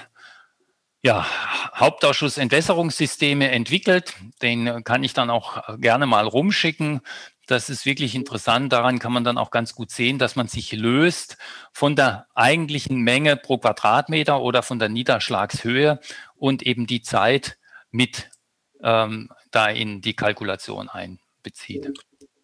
[1.02, 1.26] ja,
[1.76, 4.16] Hauptausschuss Entwässerungssysteme entwickelt.
[4.42, 7.02] Den kann ich dann auch gerne mal rumschicken.
[7.48, 8.72] Das ist wirklich interessant.
[8.74, 11.38] Daran kann man dann auch ganz gut sehen, dass man sich löst
[11.72, 16.00] von der eigentlichen Menge pro Quadratmeter oder von der Niederschlagshöhe
[16.36, 17.58] und eben die Zeit
[17.92, 18.30] mit
[18.84, 21.92] ähm, da in die Kalkulation einbezieht.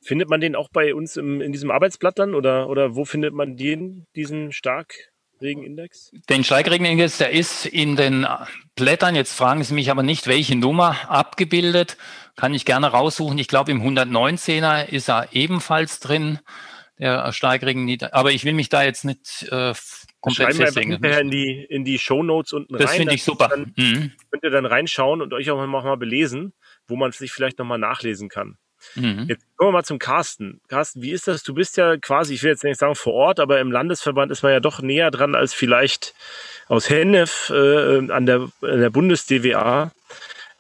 [0.06, 3.34] Findet man den auch bei uns im, in diesem Arbeitsblatt dann oder, oder wo findet
[3.34, 4.94] man den, diesen stark
[5.42, 6.12] Regenindex?
[6.30, 8.28] Den Steigregenindex, der ist in den
[8.76, 11.98] Blättern, jetzt fragen Sie mich aber nicht, welche Nummer abgebildet,
[12.36, 13.40] kann ich gerne raussuchen.
[13.40, 16.38] Ich glaube, im 119er ist er ebenfalls drin,
[17.00, 17.98] der Steigregen.
[18.12, 19.74] Aber ich will mich da jetzt nicht äh,
[20.22, 20.98] komplett Schreiben festlegen.
[21.02, 22.88] Wir in die, in die Shownotes unten das rein.
[22.88, 23.48] Das finde ich super.
[23.48, 24.12] Dann, mhm.
[24.30, 26.54] Könnt ihr dann reinschauen und euch auch mal belesen,
[26.88, 28.60] wo man sich vielleicht nochmal nachlesen kann.
[28.96, 29.26] Mhm.
[29.28, 30.62] Jetzt kommen wir mal zum Carsten.
[30.68, 31.44] Carsten, wie ist das?
[31.44, 34.44] Du bist ja quasi, ich will jetzt nicht sagen vor Ort, aber im Landesverband ist
[34.44, 36.14] man ja doch näher dran als vielleicht
[36.68, 39.92] aus Hennef äh, an der, an der Bundes-DWA.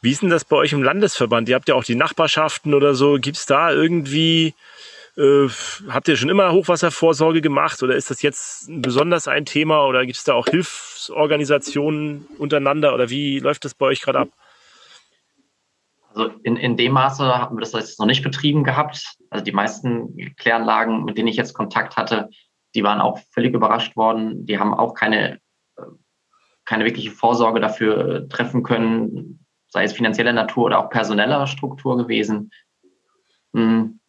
[0.01, 1.49] Wie ist denn das bei euch im Landesverband?
[1.49, 3.17] Ihr habt ja auch die Nachbarschaften oder so.
[3.19, 4.53] Gibt es da irgendwie,
[5.17, 5.47] äh,
[5.89, 10.17] habt ihr schon immer Hochwasservorsorge gemacht oder ist das jetzt besonders ein Thema oder gibt
[10.17, 14.29] es da auch Hilfsorganisationen untereinander oder wie läuft das bei euch gerade ab?
[16.15, 19.17] Also in, in dem Maße haben wir das jetzt noch nicht betrieben gehabt.
[19.29, 22.29] Also die meisten Kläranlagen, mit denen ich jetzt Kontakt hatte,
[22.73, 24.45] die waren auch völlig überrascht worden.
[24.45, 25.39] Die haben auch keine,
[25.77, 25.81] äh,
[26.63, 31.97] keine wirkliche Vorsorge dafür äh, treffen können, sei es finanzieller Natur oder auch personeller Struktur
[31.97, 32.49] gewesen.
[33.53, 33.99] Hm.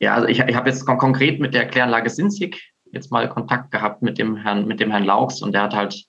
[0.00, 4.02] Ja, also ich, ich habe jetzt konkret mit der Kläranlage Sinzig jetzt mal Kontakt gehabt
[4.02, 6.04] mit dem Herrn, mit dem Herrn Laux und der hat halt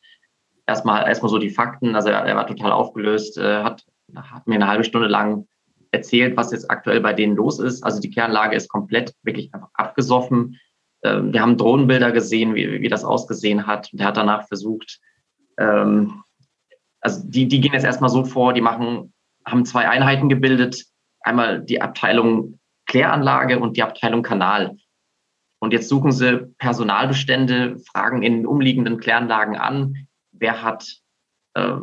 [0.67, 4.55] erstmal erstmal so die Fakten, also er, er war total aufgelöst, äh, hat hat mir
[4.55, 5.47] eine halbe Stunde lang
[5.91, 7.83] erzählt, was jetzt aktuell bei denen los ist.
[7.83, 10.59] Also die Kläranlage ist komplett wirklich einfach abgesoffen.
[11.03, 13.91] Ähm, wir haben Drohnenbilder gesehen, wie, wie das ausgesehen hat.
[13.91, 14.99] Und er hat danach versucht,
[15.57, 16.23] ähm,
[17.01, 19.13] also die, die gehen jetzt erstmal so vor, die machen,
[19.45, 20.85] haben zwei Einheiten gebildet.
[21.21, 24.77] Einmal die Abteilung Kläranlage und die Abteilung Kanal.
[25.59, 30.99] Und jetzt suchen sie Personalbestände, fragen in umliegenden Kläranlagen an, wer hat
[31.53, 31.75] äh,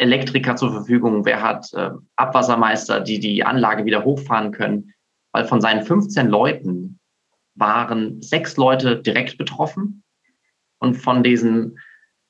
[0.00, 4.94] Elektriker zur Verfügung, wer hat äh, Abwassermeister, die die Anlage wieder hochfahren können.
[5.32, 6.98] Weil von seinen 15 Leuten
[7.54, 10.02] waren sechs Leute direkt betroffen
[10.78, 11.78] und von diesen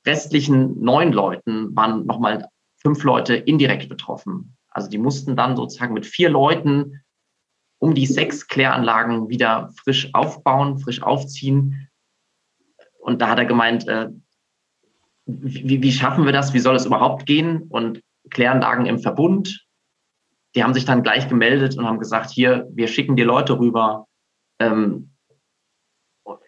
[0.06, 4.56] restlichen neun Leuten waren nochmal fünf Leute indirekt betroffen.
[4.70, 7.02] Also die mussten dann sozusagen mit vier Leuten
[7.78, 11.88] um die sechs Kläranlagen wieder frisch aufbauen, frisch aufziehen.
[12.98, 14.10] Und da hat er gemeint, äh,
[15.40, 16.54] wie, wie schaffen wir das?
[16.54, 17.62] Wie soll es überhaupt gehen?
[17.68, 19.66] Und Kläranlagen im Verbund,
[20.54, 24.06] die haben sich dann gleich gemeldet und haben gesagt, hier, wir schicken die Leute rüber.
[24.60, 25.10] Ähm,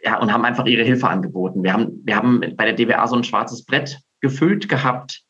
[0.02, 1.62] ja, und haben einfach ihre Hilfe angeboten.
[1.62, 5.22] Wir haben, wir haben bei der DWA so ein schwarzes Brett gefüllt gehabt.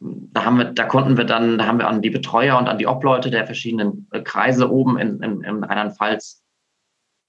[0.00, 2.78] Da haben wir, da konnten wir dann, da haben wir an die Betreuer und an
[2.78, 6.42] die Obleute der verschiedenen äh, Kreise oben in, in, in Rheinland-Pfalz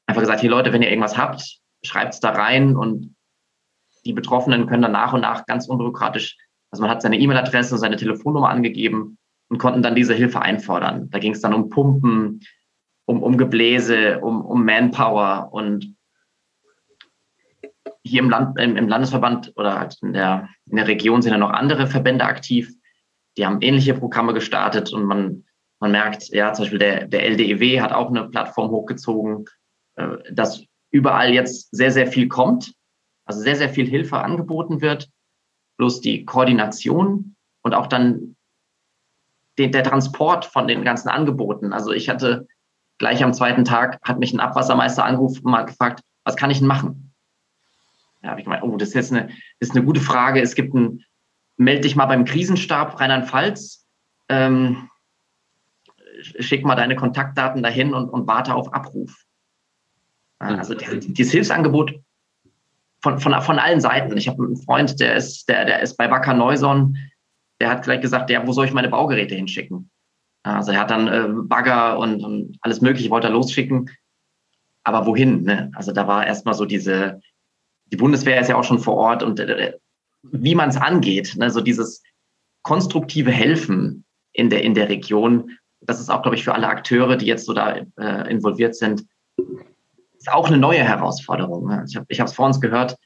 [0.10, 3.15] einfach gesagt, hier Leute, wenn ihr irgendwas habt, schreibt es da rein und
[4.05, 6.38] die Betroffenen können dann nach und nach ganz unbürokratisch,
[6.71, 9.17] also man hat seine E-Mail-Adresse und seine Telefonnummer angegeben
[9.49, 11.09] und konnten dann diese Hilfe einfordern.
[11.09, 12.41] Da ging es dann um Pumpen,
[13.05, 15.95] um, um Gebläse, um, um Manpower und
[18.03, 21.38] hier im, Land, im, im Landesverband oder halt in der, in der Region sind ja
[21.38, 22.71] noch andere Verbände aktiv.
[23.38, 25.45] Die haben ähnliche Programme gestartet und man,
[25.79, 29.45] man merkt, ja, zum Beispiel der, der LDEW hat auch eine Plattform hochgezogen,
[29.95, 32.73] äh, dass überall jetzt sehr, sehr viel kommt
[33.29, 35.07] also sehr, sehr viel Hilfe angeboten wird,
[35.77, 38.35] bloß die Koordination und auch dann
[39.59, 41.71] den, der Transport von den ganzen Angeboten.
[41.71, 42.47] Also ich hatte
[42.97, 46.57] gleich am zweiten Tag, hat mich ein Abwassermeister angerufen und mal gefragt, was kann ich
[46.57, 47.13] denn machen?
[48.23, 49.27] Da habe ich gemeint, oh, das ist jetzt eine,
[49.59, 50.41] das ist eine gute Frage.
[50.41, 51.03] Es gibt ein,
[51.55, 53.85] melde dich mal beim Krisenstab Rheinland-Pfalz,
[54.29, 54.89] ähm,
[56.39, 59.23] schick mal deine Kontaktdaten dahin und, und warte auf Abruf.
[60.39, 61.93] Also dieses Hilfsangebot
[63.01, 64.17] von, von, von allen Seiten.
[64.17, 66.97] Ich habe einen Freund, der ist, der, der ist bei Wacker Neuson,
[67.59, 69.89] der hat gleich gesagt, der, wo soll ich meine Baugeräte hinschicken?
[70.43, 73.89] Also er hat dann äh, Bagger und, und alles Mögliche wollte er losschicken.
[74.83, 75.43] Aber wohin?
[75.43, 75.71] Ne?
[75.75, 77.19] Also da war erstmal so diese,
[77.88, 79.73] die Bundeswehr ist ja auch schon vor Ort und äh,
[80.23, 81.35] wie man es angeht.
[81.38, 81.51] Ne?
[81.51, 82.01] So dieses
[82.63, 87.17] konstruktive Helfen in der, in der Region, das ist auch, glaube ich, für alle Akteure,
[87.17, 89.05] die jetzt so da äh, involviert sind,
[90.33, 91.67] auch eine neue Herausforderung.
[91.67, 91.85] Ne?
[91.87, 92.97] Ich habe es vor uns gehört,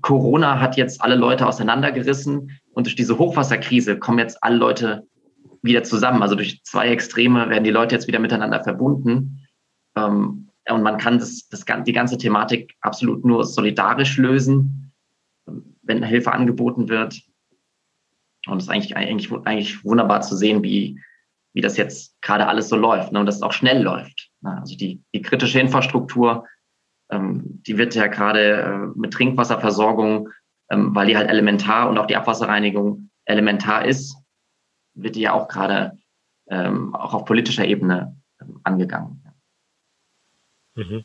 [0.00, 5.06] Corona hat jetzt alle Leute auseinandergerissen und durch diese Hochwasserkrise kommen jetzt alle Leute
[5.62, 6.22] wieder zusammen.
[6.22, 9.46] Also durch zwei Extreme werden die Leute jetzt wieder miteinander verbunden.
[9.96, 14.92] Ähm, und man kann das, das, die ganze Thematik absolut nur solidarisch lösen,
[15.82, 17.20] wenn Hilfe angeboten wird.
[18.46, 20.98] Und es ist eigentlich, eigentlich, eigentlich wunderbar zu sehen, wie,
[21.54, 23.20] wie das jetzt gerade alles so läuft ne?
[23.20, 24.30] und dass es auch schnell läuft.
[24.40, 24.58] Ne?
[24.60, 26.46] Also die, die kritische Infrastruktur,
[27.10, 30.30] ähm, die wird ja gerade äh, mit Trinkwasserversorgung,
[30.70, 34.16] ähm, weil die halt elementar und auch die Abwasserreinigung elementar ist,
[34.94, 35.98] wird die ja auch gerade
[36.48, 39.22] ähm, auch auf politischer Ebene ähm, angegangen.
[40.74, 41.04] Mhm.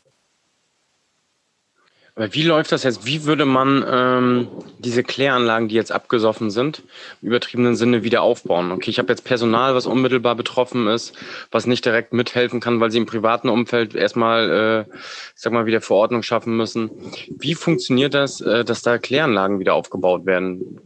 [2.18, 3.06] Aber wie läuft das jetzt?
[3.06, 4.48] Wie würde man ähm,
[4.80, 6.82] diese Kläranlagen, die jetzt abgesoffen sind,
[7.22, 8.72] im übertriebenen Sinne wieder aufbauen?
[8.72, 11.14] Okay, ich habe jetzt Personal, was unmittelbar betroffen ist,
[11.52, 14.92] was nicht direkt mithelfen kann, weil sie im privaten Umfeld erstmal, äh,
[15.36, 16.90] sag mal, wieder Verordnung schaffen müssen.
[17.38, 20.80] Wie funktioniert das, äh, dass da Kläranlagen wieder aufgebaut werden?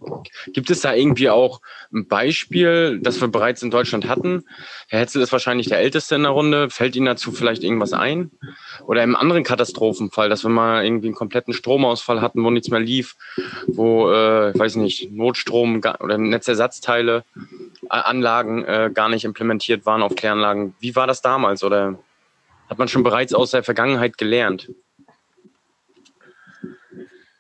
[0.52, 1.62] Gibt es da irgendwie auch
[1.94, 4.44] ein Beispiel, das wir bereits in Deutschland hatten?
[4.88, 6.68] Herr Hetzel ist wahrscheinlich der Älteste in der Runde.
[6.68, 8.30] Fällt Ihnen dazu vielleicht irgendwas ein?
[8.86, 12.80] Oder im anderen Katastrophenfall, dass wir mal irgendwie einen kompletten Stromausfall hatten, wo nichts mehr
[12.80, 13.14] lief,
[13.68, 17.22] wo, äh, ich weiß nicht, Notstrom oder Netzersatzteile,
[17.85, 20.74] äh, Anlagen äh, gar nicht implementiert waren auf Kläranlagen.
[20.80, 21.62] Wie war das damals?
[21.62, 21.96] Oder
[22.68, 24.68] hat man schon bereits aus der Vergangenheit gelernt?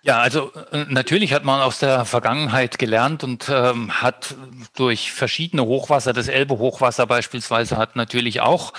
[0.04, 4.34] Ja, also äh, natürlich hat man aus der Vergangenheit gelernt und ähm, hat
[4.74, 8.72] durch verschiedene Hochwasser, das Elbe-Hochwasser beispielsweise, hat natürlich auch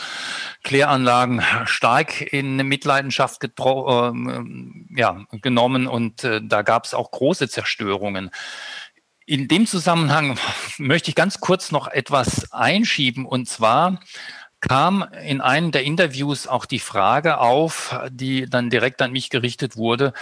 [0.64, 8.30] Kläranlagen stark in Mitleidenschaft ähm, ja, genommen und äh, da gab es auch große Zerstörungen.
[9.26, 10.38] In dem Zusammenhang
[10.78, 14.02] möchte ich ganz kurz noch etwas einschieben und zwar
[14.64, 19.76] kam in einem der Interviews auch die Frage auf, die dann direkt an mich gerichtet
[19.76, 20.14] wurde,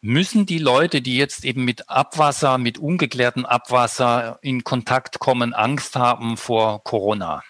[0.00, 5.96] müssen die Leute, die jetzt eben mit Abwasser, mit ungeklärtem Abwasser in Kontakt kommen, Angst
[5.96, 7.42] haben vor Corona?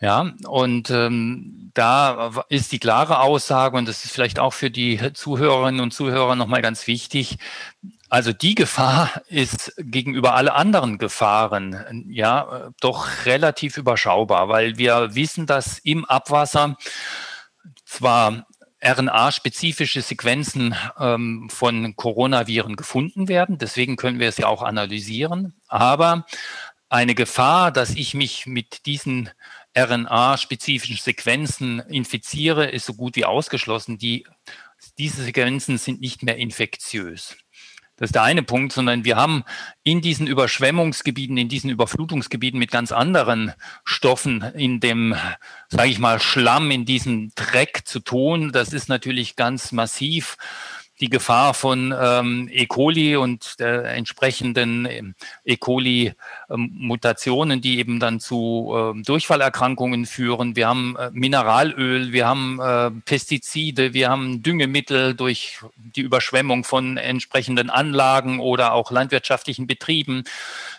[0.00, 5.12] Ja, und ähm, da ist die klare Aussage, und das ist vielleicht auch für die
[5.12, 7.36] Zuhörerinnen und Zuhörer nochmal ganz wichtig,
[8.10, 15.46] also die Gefahr ist gegenüber alle anderen Gefahren ja doch relativ überschaubar, weil wir wissen,
[15.46, 16.76] dass im Abwasser
[17.84, 18.46] zwar
[18.82, 23.58] RNA-spezifische Sequenzen ähm, von Coronaviren gefunden werden.
[23.58, 25.54] Deswegen können wir es ja auch analysieren.
[25.68, 26.26] Aber
[26.88, 29.30] eine Gefahr, dass ich mich mit diesen
[29.78, 33.98] RNA-spezifischen Sequenzen infiziere, ist so gut wie ausgeschlossen.
[33.98, 34.26] Die,
[34.98, 37.36] diese Sequenzen sind nicht mehr infektiös.
[38.00, 39.44] Das ist der eine Punkt, sondern wir haben
[39.82, 43.52] in diesen Überschwemmungsgebieten, in diesen Überflutungsgebieten mit ganz anderen
[43.84, 45.14] Stoffen in dem,
[45.68, 48.52] sage ich mal, Schlamm, in diesem Dreck zu tun.
[48.52, 50.38] Das ist natürlich ganz massiv
[51.00, 52.64] die Gefahr von ähm, E.
[52.66, 55.56] coli und der entsprechenden ähm, E.
[55.56, 56.16] coli-Mutationen,
[56.50, 56.70] ähm,
[57.60, 60.56] die eben dann zu ähm, Durchfallerkrankungen führen.
[60.56, 66.96] Wir haben äh, Mineralöl, wir haben äh, Pestizide, wir haben Düngemittel durch die Überschwemmung von
[66.96, 70.24] entsprechenden Anlagen oder auch landwirtschaftlichen Betrieben.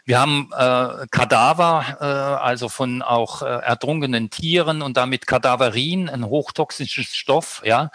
[0.06, 6.26] Wir haben äh, Kadaver, äh, also von auch äh, ertrunken Tieren und damit Kadaverin, ein
[6.26, 7.92] hochtoxisches Stoff, ja.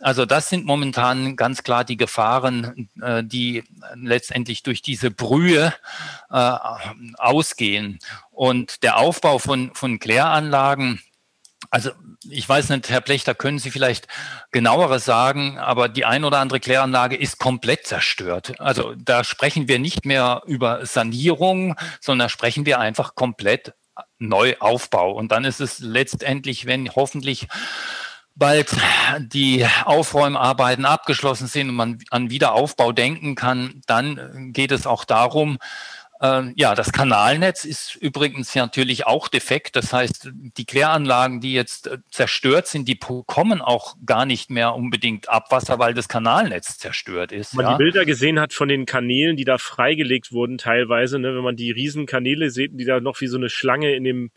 [0.00, 2.88] Also das sind momentan ganz klar die Gefahren,
[3.24, 3.64] die
[3.96, 5.74] letztendlich durch diese Brühe
[7.16, 7.98] ausgehen.
[8.30, 11.00] Und der Aufbau von, von Kläranlagen,
[11.70, 11.90] also
[12.28, 14.08] ich weiß nicht, Herr Blech, da können Sie vielleicht
[14.50, 18.58] genaueres sagen, aber die ein oder andere Kläranlage ist komplett zerstört.
[18.60, 23.74] Also da sprechen wir nicht mehr über Sanierung, sondern sprechen wir einfach komplett
[24.18, 25.12] Neuaufbau.
[25.12, 27.48] Und dann ist es letztendlich, wenn hoffentlich
[28.34, 28.70] bald
[29.18, 35.58] die Aufräumarbeiten abgeschlossen sind und man an Wiederaufbau denken kann, dann geht es auch darum,
[36.20, 39.76] ja, das Kanalnetz ist übrigens natürlich auch defekt.
[39.76, 44.74] Das heißt, die Kläranlagen, die jetzt äh, zerstört sind, die bekommen auch gar nicht mehr
[44.74, 47.56] unbedingt Abwasser, weil das Kanalnetz zerstört ist.
[47.56, 47.78] Wenn man ja.
[47.78, 51.56] die Bilder gesehen hat von den Kanälen, die da freigelegt wurden teilweise, ne, wenn man
[51.56, 54.30] die Riesenkanäle sieht, die da noch wie so eine Schlange in dem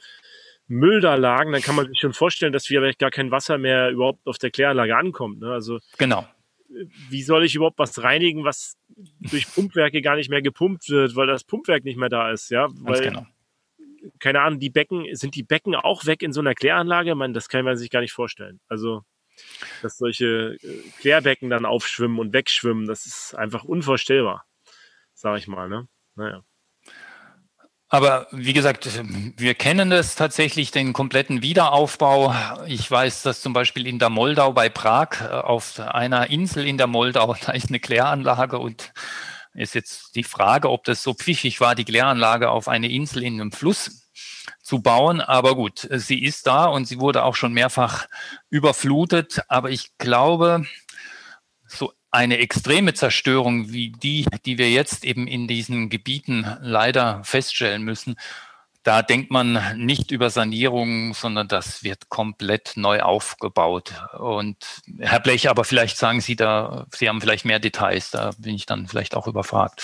[0.68, 3.90] Müll da lagen, dann kann man sich schon vorstellen, dass vielleicht gar kein Wasser mehr
[3.90, 5.40] überhaupt auf der Kläranlage ankommt.
[5.40, 5.52] Ne?
[5.52, 6.28] Also genau.
[7.10, 8.78] Wie soll ich überhaupt was reinigen, was
[9.20, 12.68] durch Pumpwerke gar nicht mehr gepumpt wird, weil das Pumpwerk nicht mehr da ist, ja?
[12.72, 13.26] Weil, genau.
[14.20, 17.14] Keine Ahnung, die Becken, sind die Becken auch weg in so einer Kläranlage?
[17.14, 18.60] Man, das kann man sich gar nicht vorstellen.
[18.68, 19.04] Also,
[19.82, 24.46] dass solche äh, Klärbecken dann aufschwimmen und wegschwimmen, das ist einfach unvorstellbar.
[25.14, 25.70] sag ich mal.
[25.70, 25.88] Ne?
[26.16, 26.44] Naja.
[27.94, 28.90] Aber wie gesagt,
[29.36, 32.34] wir kennen das tatsächlich, den kompletten Wiederaufbau.
[32.66, 36.78] Ich weiß, dass zum Beispiel in der Moldau bei Prag äh, auf einer Insel in
[36.78, 38.94] der Moldau, da ist eine Kläranlage und
[39.54, 43.42] ist jetzt die Frage, ob das so pfiffig war, die Kläranlage auf eine Insel in
[43.42, 44.10] einem Fluss
[44.62, 45.20] zu bauen.
[45.20, 48.08] Aber gut, sie ist da und sie wurde auch schon mehrfach
[48.50, 49.42] überflutet.
[49.50, 50.66] Aber ich glaube,
[51.68, 57.84] so eine extreme Zerstörung wie die, die wir jetzt eben in diesen Gebieten leider feststellen
[57.84, 58.18] müssen,
[58.84, 63.94] da denkt man nicht über Sanierung, sondern das wird komplett neu aufgebaut.
[64.18, 64.58] Und
[65.00, 68.66] Herr Blech, aber vielleicht sagen Sie da, Sie haben vielleicht mehr Details, da bin ich
[68.66, 69.84] dann vielleicht auch überfragt.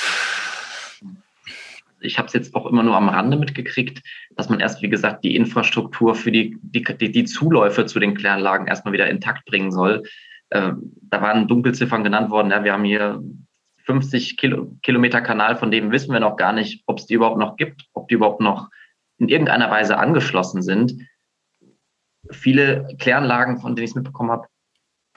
[1.99, 4.01] Ich habe es jetzt auch immer nur am Rande mitgekriegt,
[4.35, 8.67] dass man erst, wie gesagt, die Infrastruktur für die, die, die Zuläufe zu den Kläranlagen
[8.67, 10.03] erstmal wieder intakt bringen soll.
[10.49, 12.51] Äh, da waren Dunkelziffern genannt worden.
[12.51, 13.21] Ja, wir haben hier
[13.85, 17.37] 50 Kilo, Kilometer Kanal, von dem wissen wir noch gar nicht, ob es die überhaupt
[17.37, 18.69] noch gibt, ob die überhaupt noch
[19.17, 21.07] in irgendeiner Weise angeschlossen sind.
[22.29, 24.47] Viele Kläranlagen, von denen ich es mitbekommen habe,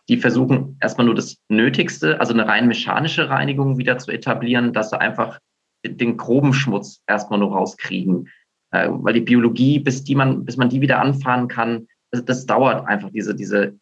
[0.09, 4.91] die versuchen erstmal nur das Nötigste, also eine rein mechanische Reinigung wieder zu etablieren, dass
[4.91, 5.39] sie einfach
[5.85, 8.29] den groben Schmutz erstmal nur rauskriegen.
[8.73, 12.47] Äh, weil die Biologie, bis die man, bis man die wieder anfahren kann, das, das
[12.47, 13.79] dauert einfach diese, diese,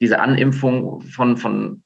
[0.00, 1.82] diese Animpfung von, von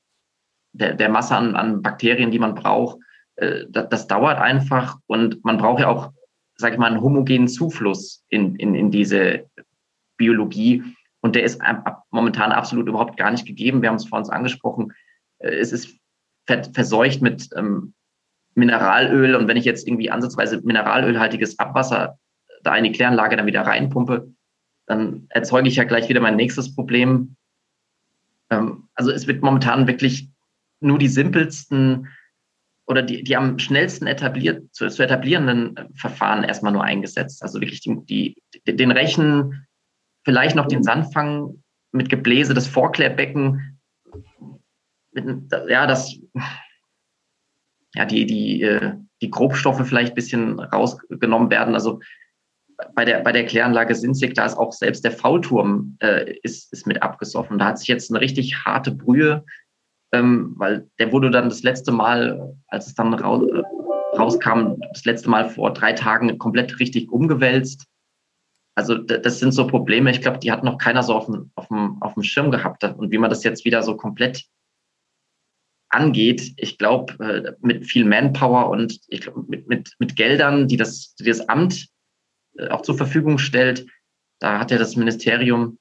[0.72, 2.98] der, der Masse an, an Bakterien, die man braucht.
[3.36, 6.12] Äh, das, das dauert einfach und man braucht ja auch
[6.60, 9.46] sage ich mal, einen homogenen Zufluss in, in, in diese
[10.16, 10.84] Biologie.
[11.22, 11.60] Und der ist
[12.10, 13.82] momentan absolut überhaupt gar nicht gegeben.
[13.82, 14.92] Wir haben es vor uns angesprochen.
[15.38, 15.96] Äh, es ist
[16.46, 17.94] verseucht mit ähm,
[18.54, 19.34] Mineralöl.
[19.34, 22.18] Und wenn ich jetzt irgendwie ansatzweise mineralölhaltiges Abwasser
[22.62, 24.32] da in die Kläranlage dann wieder reinpumpe,
[24.86, 27.36] dann erzeuge ich ja gleich wieder mein nächstes Problem.
[28.50, 30.30] Ähm, also es wird momentan wirklich
[30.80, 32.08] nur die simpelsten
[32.86, 37.42] oder die, die am schnellsten etabliert, zu, zu etablierenden Verfahren erstmal nur eingesetzt.
[37.42, 38.34] Also wirklich die, die,
[38.66, 39.66] den Rechen,
[40.24, 43.80] vielleicht noch den Sandfang mit Gebläse, das Vorklärbecken,
[45.12, 46.18] mit, ja, das,
[47.94, 51.74] ja, die, die, äh, die Grobstoffe vielleicht ein bisschen rausgenommen werden.
[51.74, 52.00] Also
[52.94, 56.86] bei der, bei der Kläranlage Sinzig, da ist auch selbst der Faulturm äh, ist, ist
[56.86, 57.58] mit abgesoffen.
[57.58, 59.44] Da hat sich jetzt eine richtig harte Brühe
[60.12, 65.04] ähm, weil der wurde dann das letzte Mal, als es dann raus, äh, rauskam, das
[65.04, 67.86] letzte Mal vor drei Tagen komplett richtig umgewälzt.
[68.76, 71.68] Also das sind so Probleme, ich glaube, die hat noch keiner so auf dem, auf,
[71.68, 72.82] dem, auf dem Schirm gehabt.
[72.84, 74.44] Und wie man das jetzt wieder so komplett
[75.90, 81.14] angeht, ich glaube, äh, mit viel Manpower und glaub, mit, mit, mit Geldern, die das,
[81.16, 81.88] die das Amt
[82.70, 83.86] auch zur Verfügung stellt,
[84.40, 85.78] da hat ja das Ministerium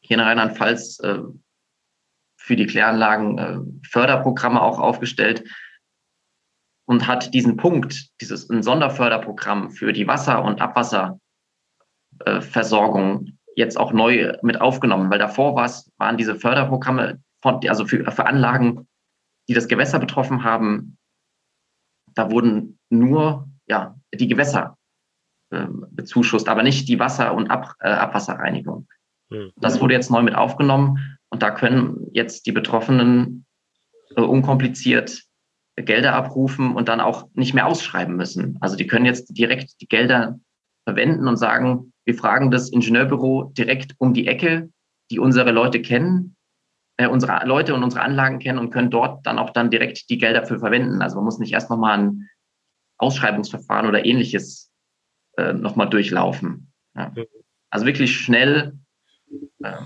[0.00, 1.18] hier in Rheinland-Pfalz äh,
[2.36, 3.58] für die Kläranlagen äh,
[3.88, 5.44] Förderprogramme auch aufgestellt
[6.86, 13.92] und hat diesen Punkt, dieses ein Sonderförderprogramm für die Wasser- und Abwasserversorgung äh, jetzt auch
[13.92, 18.88] neu mit aufgenommen, weil davor waren diese Förderprogramme von, also für, für Anlagen,
[19.48, 20.96] die das Gewässer betroffen haben,
[22.14, 24.77] da wurden nur ja, die Gewässer äh,
[25.50, 28.86] bezuschusst, aber nicht die Wasser- und Ab, äh, Abwasserreinigung.
[29.30, 29.52] Hm.
[29.56, 33.46] Das wurde jetzt neu mit aufgenommen und da können jetzt die Betroffenen
[34.16, 35.22] äh, unkompliziert
[35.76, 38.58] Gelder abrufen und dann auch nicht mehr ausschreiben müssen.
[38.60, 40.38] Also die können jetzt direkt die Gelder
[40.84, 44.70] verwenden und sagen, wir fragen das Ingenieurbüro direkt um die Ecke,
[45.10, 46.36] die unsere Leute kennen,
[46.96, 50.18] äh, unsere Leute und unsere Anlagen kennen und können dort dann auch dann direkt die
[50.18, 51.02] Gelder für verwenden.
[51.02, 52.28] Also man muss nicht erst nochmal ein
[52.98, 54.67] Ausschreibungsverfahren oder ähnliches
[55.38, 56.72] äh, nochmal durchlaufen.
[56.94, 57.14] Ja.
[57.70, 58.78] Also wirklich schnell
[59.62, 59.76] äh,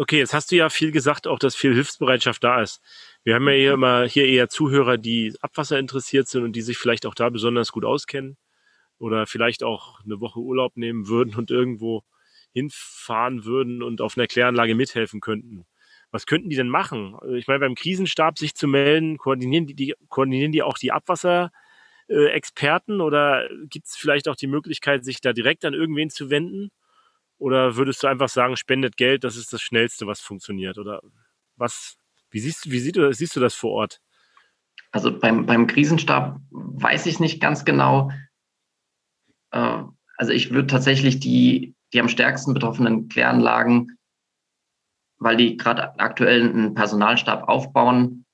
[0.00, 2.80] Okay, jetzt hast du ja viel gesagt, auch dass viel Hilfsbereitschaft da ist.
[3.22, 6.78] Wir haben ja hier immer hier eher Zuhörer, die Abwasser interessiert sind und die sich
[6.78, 8.38] vielleicht auch da besonders gut auskennen
[8.98, 12.02] oder vielleicht auch eine Woche Urlaub nehmen würden und irgendwo
[12.54, 15.66] hinfahren würden und auf einer Kläranlage mithelfen könnten.
[16.10, 17.18] Was könnten die denn machen?
[17.34, 20.92] Ich meine, beim Krisenstab sich zu melden, koordinieren die, die koordinieren die auch die
[22.10, 26.70] Abwasserexperten oder gibt es vielleicht auch die Möglichkeit, sich da direkt an irgendwen zu wenden?
[27.38, 30.76] Oder würdest du einfach sagen, spendet Geld, das ist das Schnellste, was funktioniert?
[30.76, 31.00] Oder
[31.56, 31.96] was,
[32.30, 34.00] wie siehst, wie siehst, du, siehst du das vor Ort?
[34.92, 38.10] Also beim, beim Krisenstab weiß ich nicht ganz genau.
[39.52, 39.84] Äh,
[40.16, 43.96] also ich würde tatsächlich die, die am stärksten betroffenen Kläranlagen,
[45.18, 48.26] weil die gerade aktuell einen Personalstab aufbauen,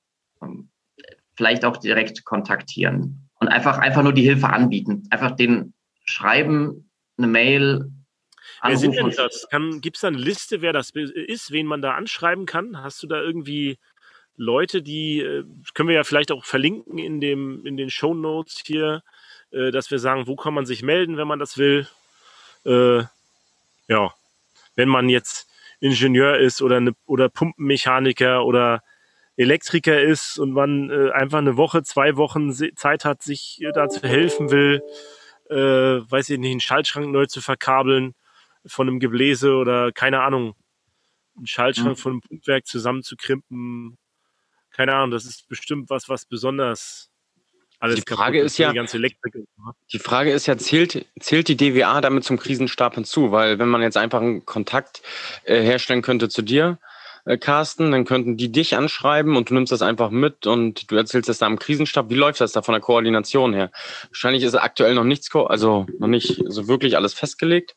[1.35, 5.07] vielleicht auch direkt kontaktieren und einfach, einfach nur die Hilfe anbieten.
[5.09, 5.73] Einfach den
[6.05, 7.91] schreiben, eine Mail,
[8.63, 9.47] Wer sind denn das?
[9.81, 12.81] Gibt es da eine Liste, wer das ist, wen man da anschreiben kann?
[12.81, 13.77] Hast du da irgendwie
[14.35, 18.61] Leute, die äh, können wir ja vielleicht auch verlinken in dem in den Show Notes
[18.65, 19.03] hier,
[19.51, 21.87] äh, dass wir sagen, wo kann man sich melden, wenn man das will.
[22.65, 23.03] Äh,
[23.87, 24.13] ja,
[24.75, 28.83] wenn man jetzt Ingenieur ist oder eine, oder Pumpenmechaniker oder
[29.37, 34.01] Elektriker ist und man äh, einfach eine Woche, zwei Wochen Zeit hat, sich äh, dazu
[34.01, 34.81] helfen will,
[35.49, 38.15] äh, weiß ich nicht, einen Schaltschrank neu zu verkabeln
[38.65, 40.55] von einem Gebläse oder keine Ahnung,
[41.37, 42.01] einen Schaltschrank mhm.
[42.01, 43.97] von einem Pumpwerk zusammenzukrimpen.
[44.71, 47.09] Keine Ahnung, das ist bestimmt was, was besonders
[47.79, 49.47] alles die Frage ist ja, die,
[49.93, 53.31] die Frage ist ja, zählt, zählt die DWA damit zum Krisenstab hinzu?
[53.31, 55.03] Weil wenn man jetzt einfach einen Kontakt
[55.43, 56.79] äh, herstellen könnte zu dir,
[57.27, 60.95] äh, Carsten, dann könnten die dich anschreiben und du nimmst das einfach mit und du
[60.95, 62.09] erzählst das da am Krisenstab.
[62.09, 63.69] Wie läuft das da von der Koordination her?
[64.09, 67.75] Wahrscheinlich ist aktuell noch nichts, also noch nicht so wirklich alles festgelegt.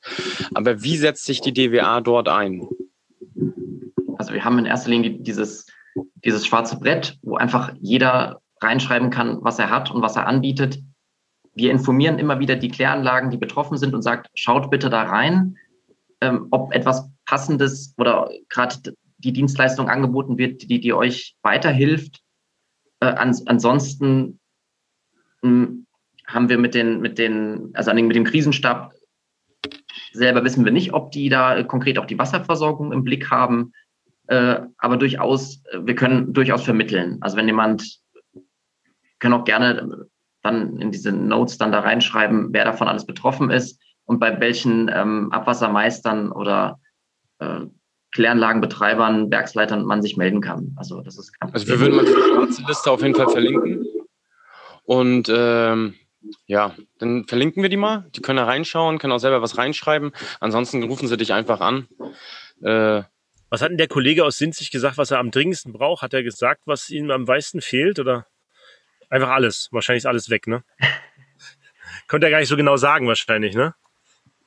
[0.55, 2.69] Aber wie setzt sich die DWA dort ein?
[4.17, 5.67] Also wir haben in erster Linie dieses,
[6.25, 10.79] dieses schwarze Brett, wo einfach jeder reinschreiben kann, was er hat und was er anbietet.
[11.55, 15.57] Wir informieren immer wieder die Kläranlagen, die betroffen sind und sagt, schaut bitte da rein,
[16.21, 22.21] ähm, ob etwas Passendes oder gerade die Dienstleistung angeboten wird, die, die euch weiterhilft.
[23.01, 24.41] Äh, ans, ansonsten
[25.43, 25.87] mh, hm,
[26.27, 28.93] haben wir mit den, mit den, also mit dem Krisenstab
[30.13, 33.73] selber wissen wir nicht, ob die da konkret auch die Wasserversorgung im Blick haben.
[34.27, 37.19] Äh, aber durchaus, wir können durchaus vermitteln.
[37.21, 38.01] Also wenn jemand,
[39.19, 40.07] können auch gerne
[40.43, 44.91] dann in diese Notes dann da reinschreiben, wer davon alles betroffen ist und bei welchen
[44.93, 46.81] ähm, Abwassermeistern oder
[47.39, 47.61] äh,
[48.13, 50.75] Kläranlagenbetreibern, Werksleitern man sich melden kann.
[50.77, 53.87] Also das ist Also wir würden mal die schwarze Liste auf jeden Fall verlinken.
[54.85, 55.95] Und ähm,
[56.47, 58.07] ja, dann verlinken wir die mal.
[58.15, 60.13] Die können da reinschauen, können auch selber was reinschreiben.
[60.41, 61.87] Ansonsten rufen sie dich einfach an.
[62.63, 63.03] Äh,
[63.49, 66.03] was hat denn der Kollege aus Sinzig gesagt, was er am dringendsten braucht?
[66.03, 67.99] Hat er gesagt, was ihm am meisten fehlt?
[67.99, 68.27] Oder
[69.09, 69.69] einfach alles?
[69.73, 70.63] Wahrscheinlich ist alles weg, ne?
[72.09, 73.75] Konnte er gar nicht so genau sagen, wahrscheinlich, ne?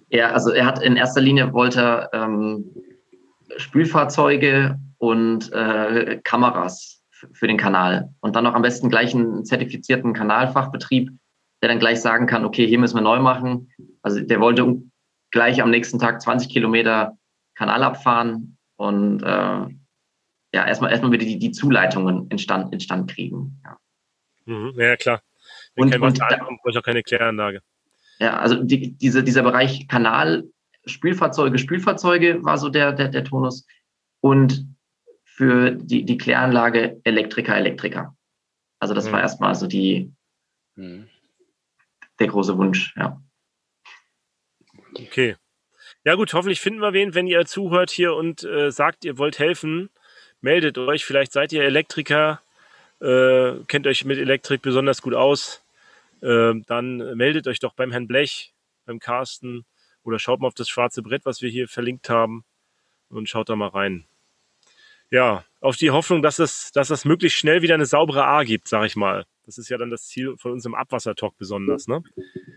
[0.09, 2.72] Ja, also er hat in erster Linie wollte ähm,
[3.57, 8.13] Spülfahrzeuge und äh, Kameras für den Kanal.
[8.19, 11.11] Und dann noch am besten gleich einen zertifizierten Kanalfachbetrieb,
[11.61, 13.71] der dann gleich sagen kann, okay, hier müssen wir neu machen.
[14.01, 14.81] Also der wollte
[15.31, 17.17] gleich am nächsten Tag 20 Kilometer
[17.55, 19.67] Kanal abfahren und äh,
[20.55, 23.59] ja, erstmal erstmal wieder die, die Zuleitungen instand, instand kriegen.
[23.63, 23.77] Ja,
[24.45, 25.21] mhm, ja klar.
[25.75, 27.61] Wenn und, und ankommt, brauche ich auch keine Kläranlage.
[28.19, 30.43] Ja, also die, diese, dieser Bereich Kanal
[30.86, 33.65] Spülfahrzeuge, Spülfahrzeuge war so der, der, der Tonus.
[34.21, 34.67] Und
[35.23, 38.15] für die, die Kläranlage Elektriker, Elektriker.
[38.79, 39.13] Also das mhm.
[39.13, 40.13] war erstmal so die,
[40.75, 41.09] mhm.
[42.19, 43.21] der große Wunsch, ja.
[44.95, 45.36] Okay.
[46.05, 49.39] Ja gut, hoffentlich finden wir wen, wenn ihr zuhört hier und äh, sagt, ihr wollt
[49.39, 49.89] helfen,
[50.41, 51.05] meldet euch.
[51.05, 52.41] Vielleicht seid ihr Elektriker,
[52.99, 55.63] äh, kennt euch mit Elektrik besonders gut aus.
[56.21, 58.53] Äh, dann meldet euch doch beim Herrn Blech,
[58.86, 59.65] beim Carsten
[60.03, 62.43] oder schaut mal auf das schwarze Brett, was wir hier verlinkt haben
[63.09, 64.05] und schaut da mal rein.
[65.09, 68.67] Ja, auf die Hoffnung, dass es, dass es möglichst schnell wieder eine saubere A gibt,
[68.67, 69.25] sag ich mal.
[69.45, 72.01] Das ist ja dann das Ziel von unserem Abwassertalk besonders, ne?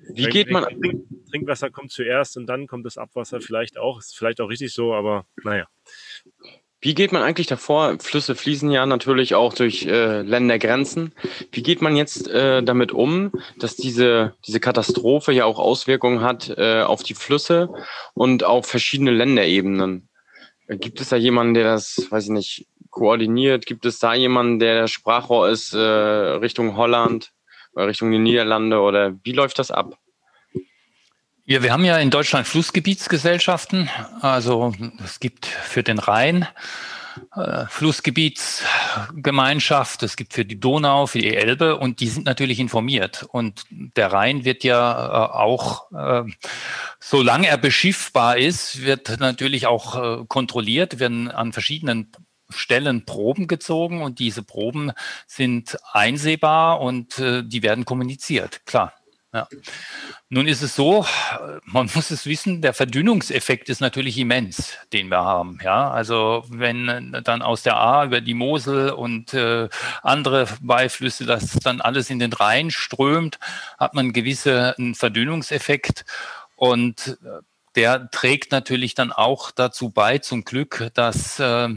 [0.08, 0.64] Wie geht man?
[0.64, 3.98] Trink, Trinkwasser kommt zuerst und dann kommt das Abwasser vielleicht auch.
[3.98, 5.66] Ist vielleicht auch richtig so, aber naja.
[6.86, 7.96] Wie geht man eigentlich davor?
[7.98, 11.12] Flüsse fließen ja natürlich auch durch äh, Ländergrenzen.
[11.50, 16.48] Wie geht man jetzt äh, damit um, dass diese, diese Katastrophe ja auch Auswirkungen hat
[16.56, 17.70] äh, auf die Flüsse
[18.14, 20.08] und auf verschiedene Länderebenen?
[20.68, 23.66] Gibt es da jemanden, der das, weiß ich nicht, koordiniert?
[23.66, 27.32] Gibt es da jemanden, der Sprachrohr ist äh, Richtung Holland,
[27.74, 29.98] oder Richtung die Niederlande oder wie läuft das ab?
[31.48, 33.88] Ja, wir haben ja in Deutschland Flussgebietsgesellschaften.
[34.20, 34.72] Also
[35.04, 36.48] es gibt für den Rhein
[37.36, 43.24] äh, Flussgebietsgemeinschaft, es gibt für die Donau, für die Elbe und die sind natürlich informiert.
[43.30, 46.24] Und der Rhein wird ja äh, auch, äh,
[46.98, 52.10] solange er beschiffbar ist, wird natürlich auch äh, kontrolliert, werden an verschiedenen
[52.50, 54.90] Stellen Proben gezogen und diese Proben
[55.28, 58.92] sind einsehbar und äh, die werden kommuniziert, klar.
[59.36, 59.48] Ja.
[60.30, 61.04] Nun ist es so,
[61.66, 65.58] man muss es wissen, der Verdünnungseffekt ist natürlich immens, den wir haben.
[65.62, 69.68] Ja, also wenn dann aus der A über die Mosel und äh,
[70.02, 73.38] andere Beiflüsse das dann alles in den Rhein strömt,
[73.78, 76.06] hat man einen gewissen Verdünnungseffekt
[76.56, 77.42] und äh,
[77.74, 81.68] der trägt natürlich dann auch dazu bei, zum Glück, dass äh,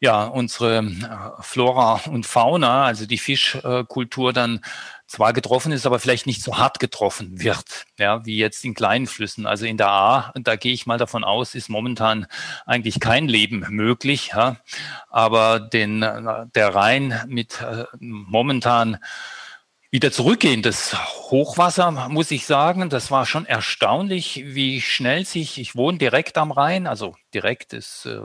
[0.00, 4.60] ja unsere äh, Flora und Fauna, also die Fischkultur dann
[5.08, 9.06] zwar getroffen ist, aber vielleicht nicht so hart getroffen wird, ja, wie jetzt in kleinen
[9.06, 9.46] Flüssen.
[9.46, 12.26] Also in der A, da gehe ich mal davon aus, ist momentan
[12.66, 14.58] eigentlich kein Leben möglich, ja,
[15.08, 18.98] aber den, der Rhein mit äh, momentan
[19.90, 20.94] wieder zurückgehendes
[21.30, 26.52] Hochwasser, muss ich sagen, das war schon erstaunlich, wie schnell sich, ich wohne direkt am
[26.52, 28.20] Rhein, also direkt ist äh,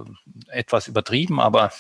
[0.50, 1.72] etwas übertrieben, aber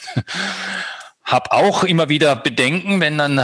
[1.24, 3.39] habe auch immer wieder Bedenken, wenn dann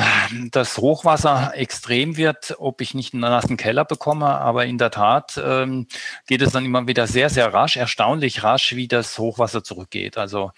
[0.52, 4.28] das Hochwasser extrem wird, ob ich nicht einen nassen Keller bekomme.
[4.28, 5.88] Aber in der Tat ähm,
[6.28, 10.18] geht es dann immer wieder sehr, sehr rasch, erstaunlich rasch, wie das Hochwasser zurückgeht.
[10.18, 10.52] Also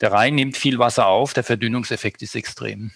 [0.00, 2.90] der Rhein nimmt viel Wasser auf, der Verdünnungseffekt ist extrem.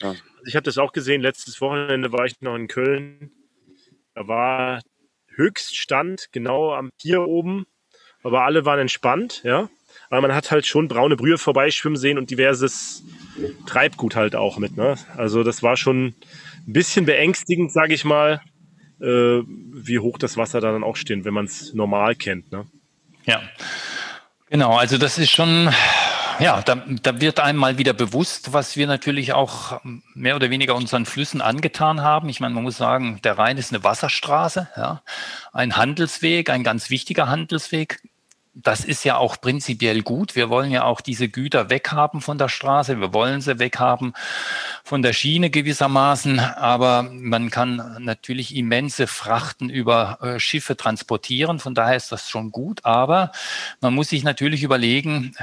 [0.00, 0.14] Ja.
[0.46, 3.32] Ich habe das auch gesehen, letztes Wochenende war ich noch in Köln.
[4.14, 4.80] Da war
[5.34, 7.66] Höchststand genau am Pier oben,
[8.22, 9.68] aber alle waren entspannt, ja
[10.10, 13.04] aber man hat halt schon braune Brühe vorbeischwimmen sehen und diverses
[13.66, 14.76] Treibgut halt auch mit.
[14.76, 14.96] Ne?
[15.16, 18.40] Also das war schon ein bisschen beängstigend, sage ich mal,
[19.00, 22.50] äh, wie hoch das Wasser da dann auch steht, wenn man es normal kennt.
[22.50, 22.66] Ne?
[23.26, 23.42] Ja,
[24.48, 24.76] genau.
[24.76, 25.70] Also das ist schon
[26.40, 29.80] ja, da, da wird einem mal wieder bewusst, was wir natürlich auch
[30.14, 32.28] mehr oder weniger unseren Flüssen angetan haben.
[32.28, 35.02] Ich meine, man muss sagen, der Rhein ist eine Wasserstraße, ja,
[35.52, 38.00] ein Handelsweg, ein ganz wichtiger Handelsweg,
[38.62, 40.34] das ist ja auch prinzipiell gut.
[40.34, 43.00] Wir wollen ja auch diese Güter weghaben von der Straße.
[43.00, 44.14] Wir wollen sie weghaben
[44.82, 46.40] von der Schiene gewissermaßen.
[46.40, 51.60] Aber man kann natürlich immense Frachten über äh, Schiffe transportieren.
[51.60, 52.84] Von daher ist das schon gut.
[52.84, 53.30] Aber
[53.80, 55.36] man muss sich natürlich überlegen,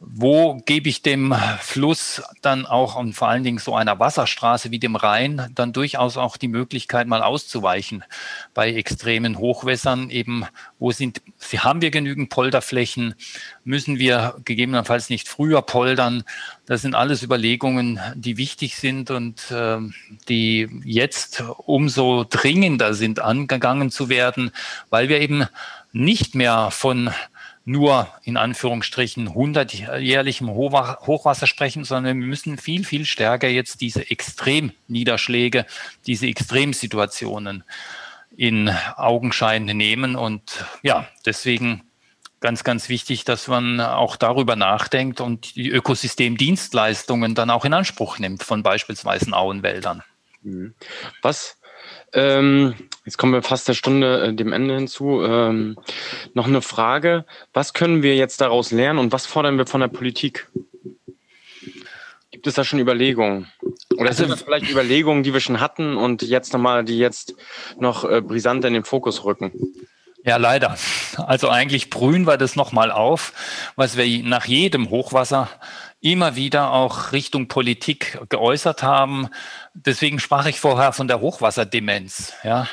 [0.00, 4.80] wo gebe ich dem Fluss dann auch und vor allen Dingen so einer Wasserstraße wie
[4.80, 8.02] dem Rhein dann durchaus auch die Möglichkeit mal auszuweichen
[8.54, 10.44] bei extremen Hochwässern eben,
[10.80, 11.22] wo sind,
[11.58, 13.14] haben wir genügend Polder Polderflächen?
[13.64, 16.24] Müssen wir gegebenenfalls nicht früher poldern?
[16.64, 19.78] Das sind alles Überlegungen, die wichtig sind und äh,
[20.28, 24.50] die jetzt umso dringender sind, angegangen zu werden,
[24.90, 25.46] weil wir eben
[25.92, 27.10] nicht mehr von
[27.64, 35.66] nur in Anführungsstrichen 100-jährlichem Hochwasser sprechen, sondern wir müssen viel, viel stärker jetzt diese Extremniederschläge,
[36.06, 37.64] diese Extremsituationen
[38.36, 40.14] in Augenschein nehmen.
[40.14, 41.82] Und ja, deswegen
[42.40, 48.18] ganz, ganz wichtig, dass man auch darüber nachdenkt und die Ökosystemdienstleistungen dann auch in Anspruch
[48.18, 50.02] nimmt von beispielsweise Auenwäldern.
[50.42, 50.74] Mhm.
[51.22, 51.58] Was,
[52.12, 52.74] ähm,
[53.04, 55.76] jetzt kommen wir fast der Stunde äh, dem Ende hinzu, ähm,
[56.34, 59.88] noch eine Frage, was können wir jetzt daraus lernen und was fordern wir von der
[59.88, 60.48] Politik?
[62.30, 63.50] Gibt es da schon Überlegungen?
[63.96, 67.34] Oder sind das vielleicht Überlegungen, die wir schon hatten und jetzt nochmal, die jetzt
[67.78, 69.52] noch äh, brisanter in den Fokus rücken?
[70.26, 70.76] Ja, leider.
[71.18, 73.32] Also eigentlich brühen wir das nochmal auf,
[73.76, 75.48] was wir nach jedem Hochwasser
[76.00, 79.28] immer wieder auch Richtung Politik geäußert haben.
[79.72, 82.32] Deswegen sprach ich vorher von der Hochwasserdemenz.
[82.42, 82.66] Ja.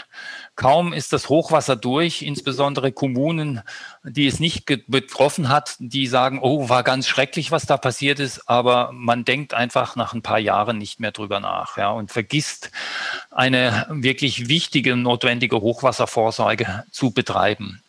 [0.56, 3.62] Kaum ist das Hochwasser durch, insbesondere Kommunen,
[4.04, 8.48] die es nicht betroffen hat, die sagen, oh, war ganz schrecklich, was da passiert ist,
[8.48, 12.70] aber man denkt einfach nach ein paar Jahren nicht mehr drüber nach ja, und vergisst
[13.32, 17.82] eine wirklich wichtige, notwendige Hochwasservorsorge zu betreiben.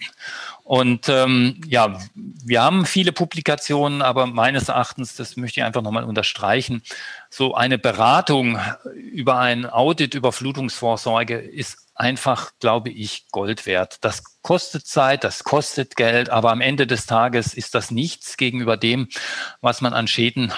[0.65, 6.05] Und ähm, ja, wir haben viele Publikationen, aber meines Erachtens, das möchte ich einfach nochmal
[6.05, 6.83] unterstreichen,
[7.29, 8.59] so eine Beratung
[8.95, 13.99] über ein Audit über Flutungsvorsorge ist einfach, glaube ich, Gold wert.
[14.01, 18.79] Das kostet Zeit, das kostet Geld, aber am Ende des Tages ist das nichts gegenüber
[18.79, 19.09] dem,
[19.61, 20.51] was man an Schäden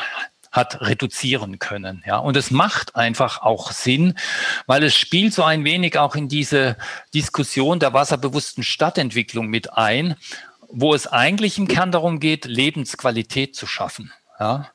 [0.56, 2.02] hat reduzieren können.
[2.06, 4.14] Ja, und es macht einfach auch Sinn,
[4.66, 6.76] weil es spielt so ein wenig auch in diese
[7.14, 10.16] Diskussion der wasserbewussten Stadtentwicklung mit ein,
[10.68, 14.12] wo es eigentlich im Kern darum geht, Lebensqualität zu schaffen.
[14.40, 14.70] Ja,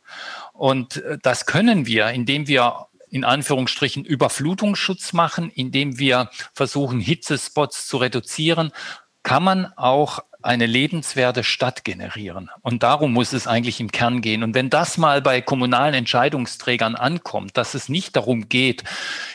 [0.53, 7.86] und äh, das können wir, indem wir in Anführungsstrichen Überflutungsschutz machen, indem wir versuchen, Hitzespots
[7.86, 8.71] zu reduzieren,
[9.21, 12.50] kann man auch eine lebenswerte Stadt generieren.
[12.62, 14.44] Und darum muss es eigentlich im Kern gehen.
[14.44, 18.84] Und wenn das mal bei kommunalen Entscheidungsträgern ankommt, dass es nicht darum geht,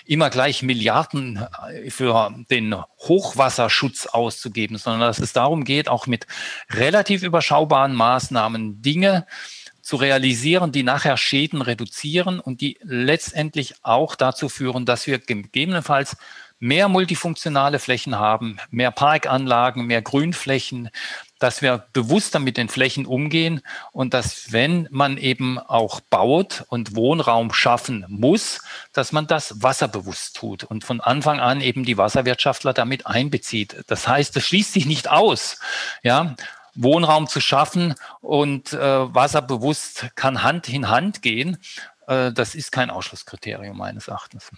[0.05, 1.47] immer gleich Milliarden
[1.89, 6.27] für den Hochwasserschutz auszugeben, sondern dass es darum geht, auch mit
[6.71, 9.27] relativ überschaubaren Maßnahmen Dinge
[9.87, 16.17] zu realisieren, die nachher Schäden reduzieren und die letztendlich auch dazu führen, dass wir gegebenenfalls
[16.59, 20.91] mehr multifunktionale Flächen haben, mehr Parkanlagen, mehr Grünflächen,
[21.39, 23.61] dass wir bewusster mit den Flächen umgehen
[23.93, 30.37] und dass, wenn man eben auch baut und Wohnraum schaffen muss, dass man das wasserbewusst
[30.37, 33.85] tut und von Anfang an eben die Wasserwirtschaftler damit einbezieht.
[33.87, 35.61] Das heißt, es schließt sich nicht aus,
[36.03, 36.35] ja,
[36.75, 41.59] Wohnraum zu schaffen und äh, wasserbewusst kann Hand in Hand gehen.
[42.07, 44.51] Äh, das ist kein Ausschlusskriterium meines Erachtens.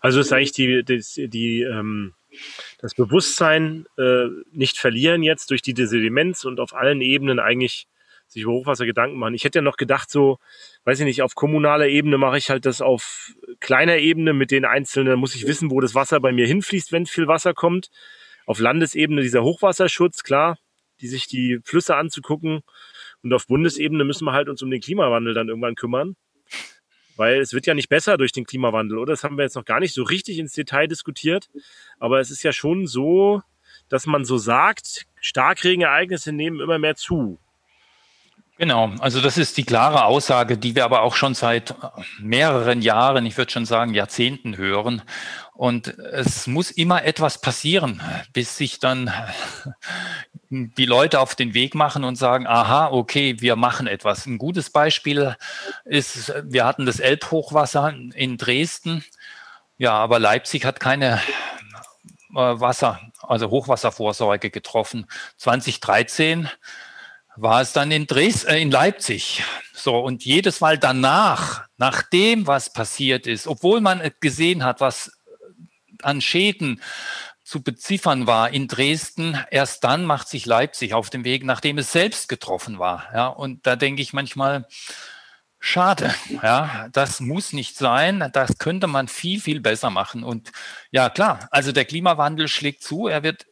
[0.00, 2.14] Also ist eigentlich die, die, die ähm,
[2.78, 7.86] das Bewusstsein äh, nicht verlieren jetzt durch die Sediments und auf allen Ebenen eigentlich
[8.26, 9.34] sich über Hochwasser Gedanken machen.
[9.34, 10.38] Ich hätte ja noch gedacht, so,
[10.84, 14.64] weiß ich nicht, auf kommunaler Ebene mache ich halt das auf kleiner Ebene mit den
[14.64, 17.90] einzelnen, muss ich wissen, wo das Wasser bei mir hinfließt, wenn viel Wasser kommt.
[18.46, 20.58] Auf Landesebene dieser Hochwasserschutz, klar,
[21.00, 22.60] die sich die Flüsse anzugucken.
[23.22, 26.16] Und auf Bundesebene müssen wir halt uns um den Klimawandel dann irgendwann kümmern.
[27.16, 29.12] Weil es wird ja nicht besser durch den Klimawandel, oder?
[29.12, 31.48] Das haben wir jetzt noch gar nicht so richtig ins Detail diskutiert.
[31.98, 33.42] Aber es ist ja schon so,
[33.88, 37.38] dass man so sagt, Starkregenereignisse nehmen immer mehr zu.
[38.56, 41.74] Genau, also das ist die klare Aussage, die wir aber auch schon seit
[42.20, 45.02] mehreren Jahren, ich würde schon sagen Jahrzehnten hören.
[45.54, 48.00] Und es muss immer etwas passieren,
[48.32, 49.12] bis sich dann
[50.50, 54.24] die Leute auf den Weg machen und sagen, aha, okay, wir machen etwas.
[54.26, 55.36] Ein gutes Beispiel
[55.84, 59.04] ist, wir hatten das Elbhochwasser in Dresden.
[59.78, 61.20] Ja, aber Leipzig hat keine
[62.34, 65.06] äh, Wasser, also Hochwasservorsorge getroffen.
[65.38, 66.48] 2013
[67.36, 69.42] war es dann in Dresden, äh, in Leipzig.
[69.72, 75.12] So, und jedes Mal danach, nachdem was passiert ist, obwohl man gesehen hat, was
[76.02, 76.80] an Schäden
[77.42, 81.92] zu beziffern war in Dresden, erst dann macht sich Leipzig auf den Weg, nachdem es
[81.92, 83.08] selbst getroffen war.
[83.12, 84.66] Ja, und da denke ich manchmal,
[85.58, 88.30] schade, ja, das muss nicht sein.
[88.32, 90.24] Das könnte man viel, viel besser machen.
[90.24, 90.52] Und
[90.90, 93.46] ja, klar, also der Klimawandel schlägt zu, er wird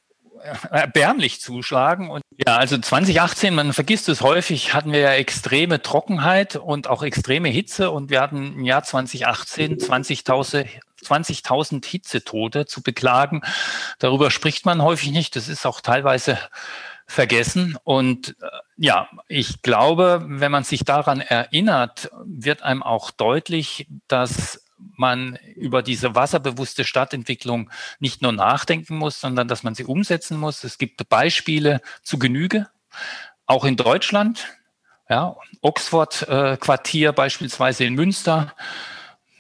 [0.70, 2.11] erbärmlich zuschlagen.
[2.11, 7.03] Und ja, also 2018, man vergisst es häufig, hatten wir ja extreme Trockenheit und auch
[7.03, 10.66] extreme Hitze und wir hatten im Jahr 2018 20.000
[11.03, 13.43] 20.000 Hitzetote zu beklagen.
[13.99, 15.34] Darüber spricht man häufig nicht.
[15.34, 16.38] Das ist auch teilweise
[17.07, 17.76] vergessen.
[17.84, 24.61] Und äh, ja, ich glaube, wenn man sich daran erinnert, wird einem auch deutlich, dass
[25.03, 30.64] man über diese wasserbewusste Stadtentwicklung nicht nur nachdenken muss, sondern dass man sie umsetzen muss.
[30.64, 32.68] Es gibt Beispiele zu Genüge,
[33.46, 34.46] auch in Deutschland.
[35.09, 38.55] Ja, Oxford-Quartier äh, beispielsweise in Münster.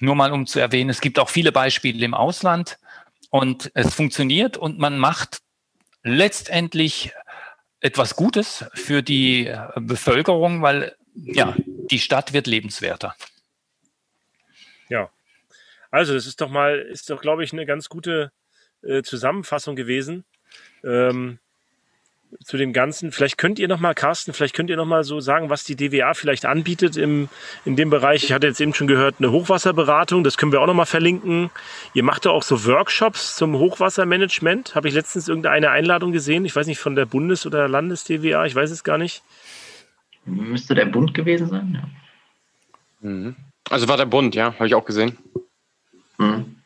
[0.00, 2.78] Nur mal um zu erwähnen, es gibt auch viele Beispiele im Ausland
[3.30, 5.38] und es funktioniert und man macht
[6.02, 7.12] letztendlich
[7.80, 11.54] etwas Gutes für die äh, Bevölkerung, weil ja,
[11.90, 13.14] die Stadt wird lebenswerter.
[14.88, 15.10] Ja,
[15.92, 18.32] also, das ist doch mal, ist doch, glaube ich, eine ganz gute
[18.82, 20.24] äh, Zusammenfassung gewesen
[20.82, 21.38] ähm,
[22.42, 23.12] zu dem Ganzen.
[23.12, 25.76] Vielleicht könnt ihr noch mal, Carsten, vielleicht könnt ihr noch mal so sagen, was die
[25.76, 27.28] DWA vielleicht anbietet im,
[27.66, 28.24] in dem Bereich.
[28.24, 31.50] Ich hatte jetzt eben schon gehört, eine Hochwasserberatung, das können wir auch noch mal verlinken.
[31.92, 34.74] Ihr macht ja auch so Workshops zum Hochwassermanagement.
[34.74, 36.46] Habe ich letztens irgendeine Einladung gesehen?
[36.46, 39.22] Ich weiß nicht, von der Bundes- oder Landes-DWA, ich weiß es gar nicht.
[40.24, 43.08] Müsste der Bund gewesen sein, ja.
[43.08, 43.36] Mhm.
[43.68, 45.18] Also war der Bund, ja, habe ich auch gesehen.
[46.18, 46.56] Mhm.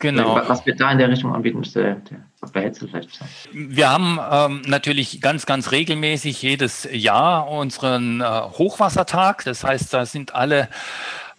[0.00, 0.34] Genau.
[0.48, 2.62] Was wir da in der Richtung anbieten, müsste der Dr.
[2.62, 3.20] Hetzel vielleicht.
[3.52, 9.44] Wir haben ähm, natürlich ganz, ganz regelmäßig jedes Jahr unseren äh, Hochwassertag.
[9.44, 10.70] Das heißt, da sind alle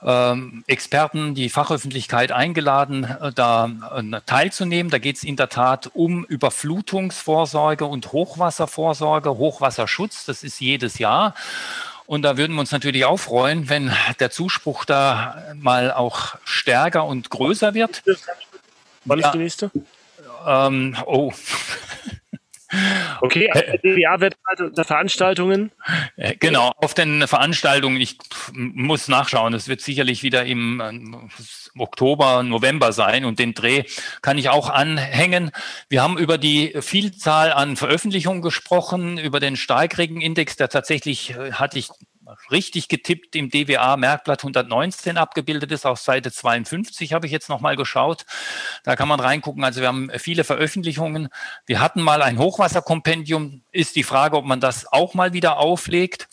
[0.03, 4.91] ähm, Experten, die Fachöffentlichkeit eingeladen, äh, da äh, teilzunehmen.
[4.91, 10.25] Da geht es in der Tat um Überflutungsvorsorge und Hochwasservorsorge, Hochwasserschutz.
[10.25, 11.33] Das ist jedes Jahr.
[12.11, 13.89] Und da würden wir uns natürlich auch freuen, wenn
[14.19, 18.03] der Zuspruch da mal auch stärker und größer wird.
[19.05, 19.71] Wann ist die nächste?
[20.45, 21.31] Ähm, oh.
[23.21, 25.71] Okay, auf der DBA-Webseite der Veranstaltungen?
[26.15, 28.17] Äh, genau, auf den Veranstaltungen, ich
[28.53, 33.83] muss nachschauen, es wird sicherlich wieder im äh, Oktober, November sein und den Dreh
[34.21, 35.51] kann ich auch anhängen.
[35.89, 41.79] Wir haben über die Vielzahl an Veröffentlichungen gesprochen, über den Starkregenindex, der tatsächlich, äh, hatte
[41.79, 41.89] ich
[42.49, 47.75] richtig getippt im DWA Merkblatt 119 abgebildet ist, auf Seite 52 habe ich jetzt nochmal
[47.75, 48.25] geschaut.
[48.83, 49.63] Da kann man reingucken.
[49.63, 51.29] Also wir haben viele Veröffentlichungen.
[51.65, 53.63] Wir hatten mal ein Hochwasserkompendium.
[53.71, 56.27] Ist die Frage, ob man das auch mal wieder auflegt.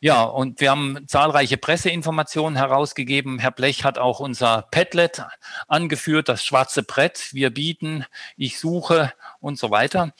[0.00, 3.38] Ja, und wir haben zahlreiche Presseinformationen herausgegeben.
[3.38, 5.22] Herr Blech hat auch unser Padlet
[5.66, 7.28] angeführt, das schwarze Brett.
[7.32, 8.04] Wir bieten,
[8.36, 10.12] ich suche und so weiter.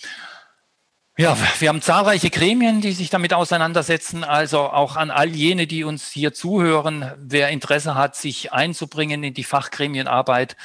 [1.20, 4.22] Ja, wir haben zahlreiche Gremien, die sich damit auseinandersetzen.
[4.22, 9.34] Also auch an all jene, die uns hier zuhören, wer Interesse hat, sich einzubringen in
[9.34, 10.56] die Fachgremienarbeit,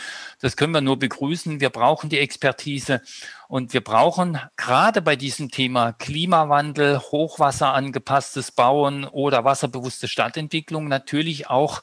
[0.41, 1.60] das können wir nur begrüßen.
[1.60, 3.01] Wir brauchen die Expertise
[3.47, 11.82] und wir brauchen gerade bei diesem Thema Klimawandel, hochwasserangepasstes Bauen oder wasserbewusste Stadtentwicklung natürlich auch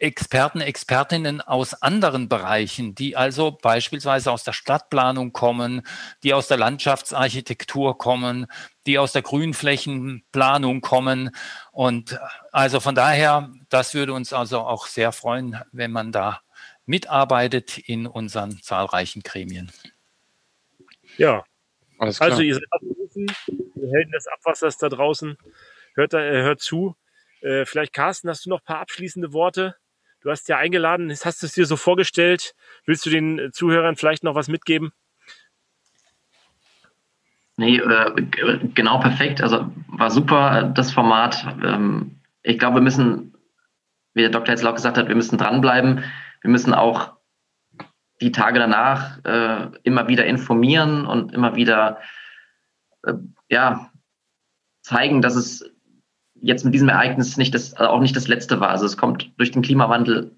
[0.00, 5.82] Experten, Expertinnen aus anderen Bereichen, die also beispielsweise aus der Stadtplanung kommen,
[6.22, 8.46] die aus der Landschaftsarchitektur kommen,
[8.86, 11.30] die aus der Grünflächenplanung kommen.
[11.72, 12.18] Und
[12.52, 16.42] also von daher, das würde uns also auch sehr freuen, wenn man da
[16.86, 19.72] mitarbeitet in unseren zahlreichen Gremien.
[21.16, 21.44] Ja,
[21.98, 25.36] also ihr seid abgerufen, ihr Helden des Abwassers da draußen,
[25.94, 26.96] hört, da, äh, hört zu.
[27.40, 29.76] Äh, vielleicht, Carsten, hast du noch ein paar abschließende Worte?
[30.20, 32.54] Du hast ja eingeladen, hast du es dir so vorgestellt.
[32.84, 34.92] Willst du den Zuhörern vielleicht noch was mitgeben?
[37.56, 39.40] Nee, äh, genau perfekt.
[39.40, 41.44] Also war super, das Format.
[41.64, 43.34] Ähm, ich glaube, wir müssen,
[44.14, 44.50] wie der Dr.
[44.50, 46.04] jetzt auch gesagt hat, wir müssen dranbleiben.
[46.40, 47.16] Wir müssen auch
[48.20, 52.00] die Tage danach äh, immer wieder informieren und immer wieder
[53.04, 53.14] äh,
[53.48, 53.90] ja,
[54.82, 55.64] zeigen, dass es
[56.40, 58.70] jetzt mit diesem Ereignis nicht das, also auch nicht das letzte war.
[58.70, 60.36] Also es kommt durch den Klimawandel,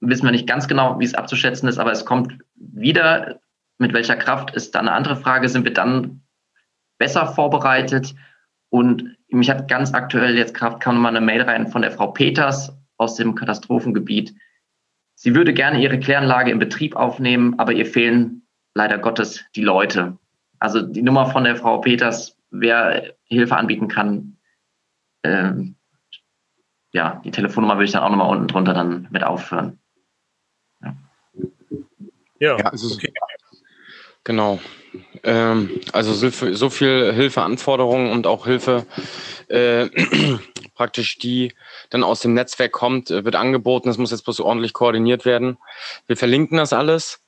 [0.00, 3.40] wissen wir nicht ganz genau, wie es abzuschätzen ist, aber es kommt wieder.
[3.78, 5.48] Mit welcher Kraft ist dann eine andere Frage.
[5.48, 6.20] Sind wir dann
[6.98, 8.14] besser vorbereitet?
[8.68, 12.08] Und mich hat ganz aktuell jetzt Kraft kam nochmal eine Mail rein von der Frau
[12.08, 14.34] Peters aus dem Katastrophengebiet.
[15.14, 20.18] Sie würde gerne ihre Kläranlage in Betrieb aufnehmen, aber ihr fehlen leider Gottes die Leute.
[20.58, 24.36] Also die Nummer von der Frau Peters, wer Hilfe anbieten kann,
[25.22, 25.76] ähm,
[26.92, 29.78] ja, die Telefonnummer würde ich dann auch nochmal unten drunter dann mit aufführen.
[30.82, 30.96] Ja,
[32.38, 33.12] ja, ja also okay.
[34.24, 34.60] genau.
[35.22, 38.86] Ähm, also so, so viel Hilfeanforderungen und auch Hilfe
[39.48, 39.88] äh,
[40.74, 41.54] praktisch, die
[41.90, 43.88] dann aus dem Netzwerk kommt, äh, wird angeboten.
[43.88, 45.58] Das muss jetzt bloß ordentlich koordiniert werden.
[46.06, 47.22] Wir verlinken das alles.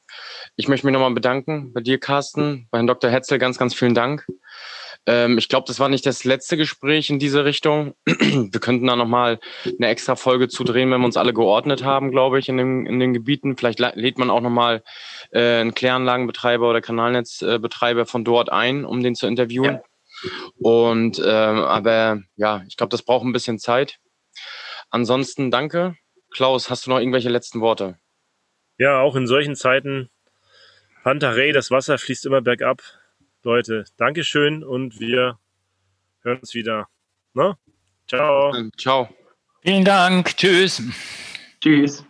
[0.57, 3.11] Ich möchte mich nochmal bedanken bei dir, Carsten, bei Herrn Dr.
[3.11, 3.39] Hetzel.
[3.39, 4.27] Ganz, ganz vielen Dank.
[5.07, 7.95] Ähm, ich glaube, das war nicht das letzte Gespräch in diese Richtung.
[8.05, 12.39] wir könnten da nochmal eine extra Folge zudrehen, wenn wir uns alle geordnet haben, glaube
[12.39, 13.57] ich, in den, in den Gebieten.
[13.57, 14.83] Vielleicht lädt man auch nochmal
[15.33, 19.75] äh, einen Kläranlagenbetreiber oder Kanalnetzbetreiber von dort ein, um den zu interviewen.
[19.75, 19.83] Ja.
[20.61, 23.99] Und ähm, aber ja, ich glaube, das braucht ein bisschen Zeit.
[24.91, 25.97] Ansonsten danke.
[26.31, 27.99] Klaus, hast du noch irgendwelche letzten Worte?
[28.79, 30.11] Ja, auch in solchen Zeiten
[31.03, 32.83] Pantarei, das Wasser fließt immer bergab.
[33.45, 35.39] Leute, Dankeschön und wir
[36.23, 36.89] hören uns wieder.
[37.35, 37.57] Ne?
[38.07, 38.53] Ciao.
[38.79, 39.09] Ciao.
[39.63, 40.37] Vielen Dank.
[40.37, 40.83] Tschüss.
[41.61, 42.05] Tschüss.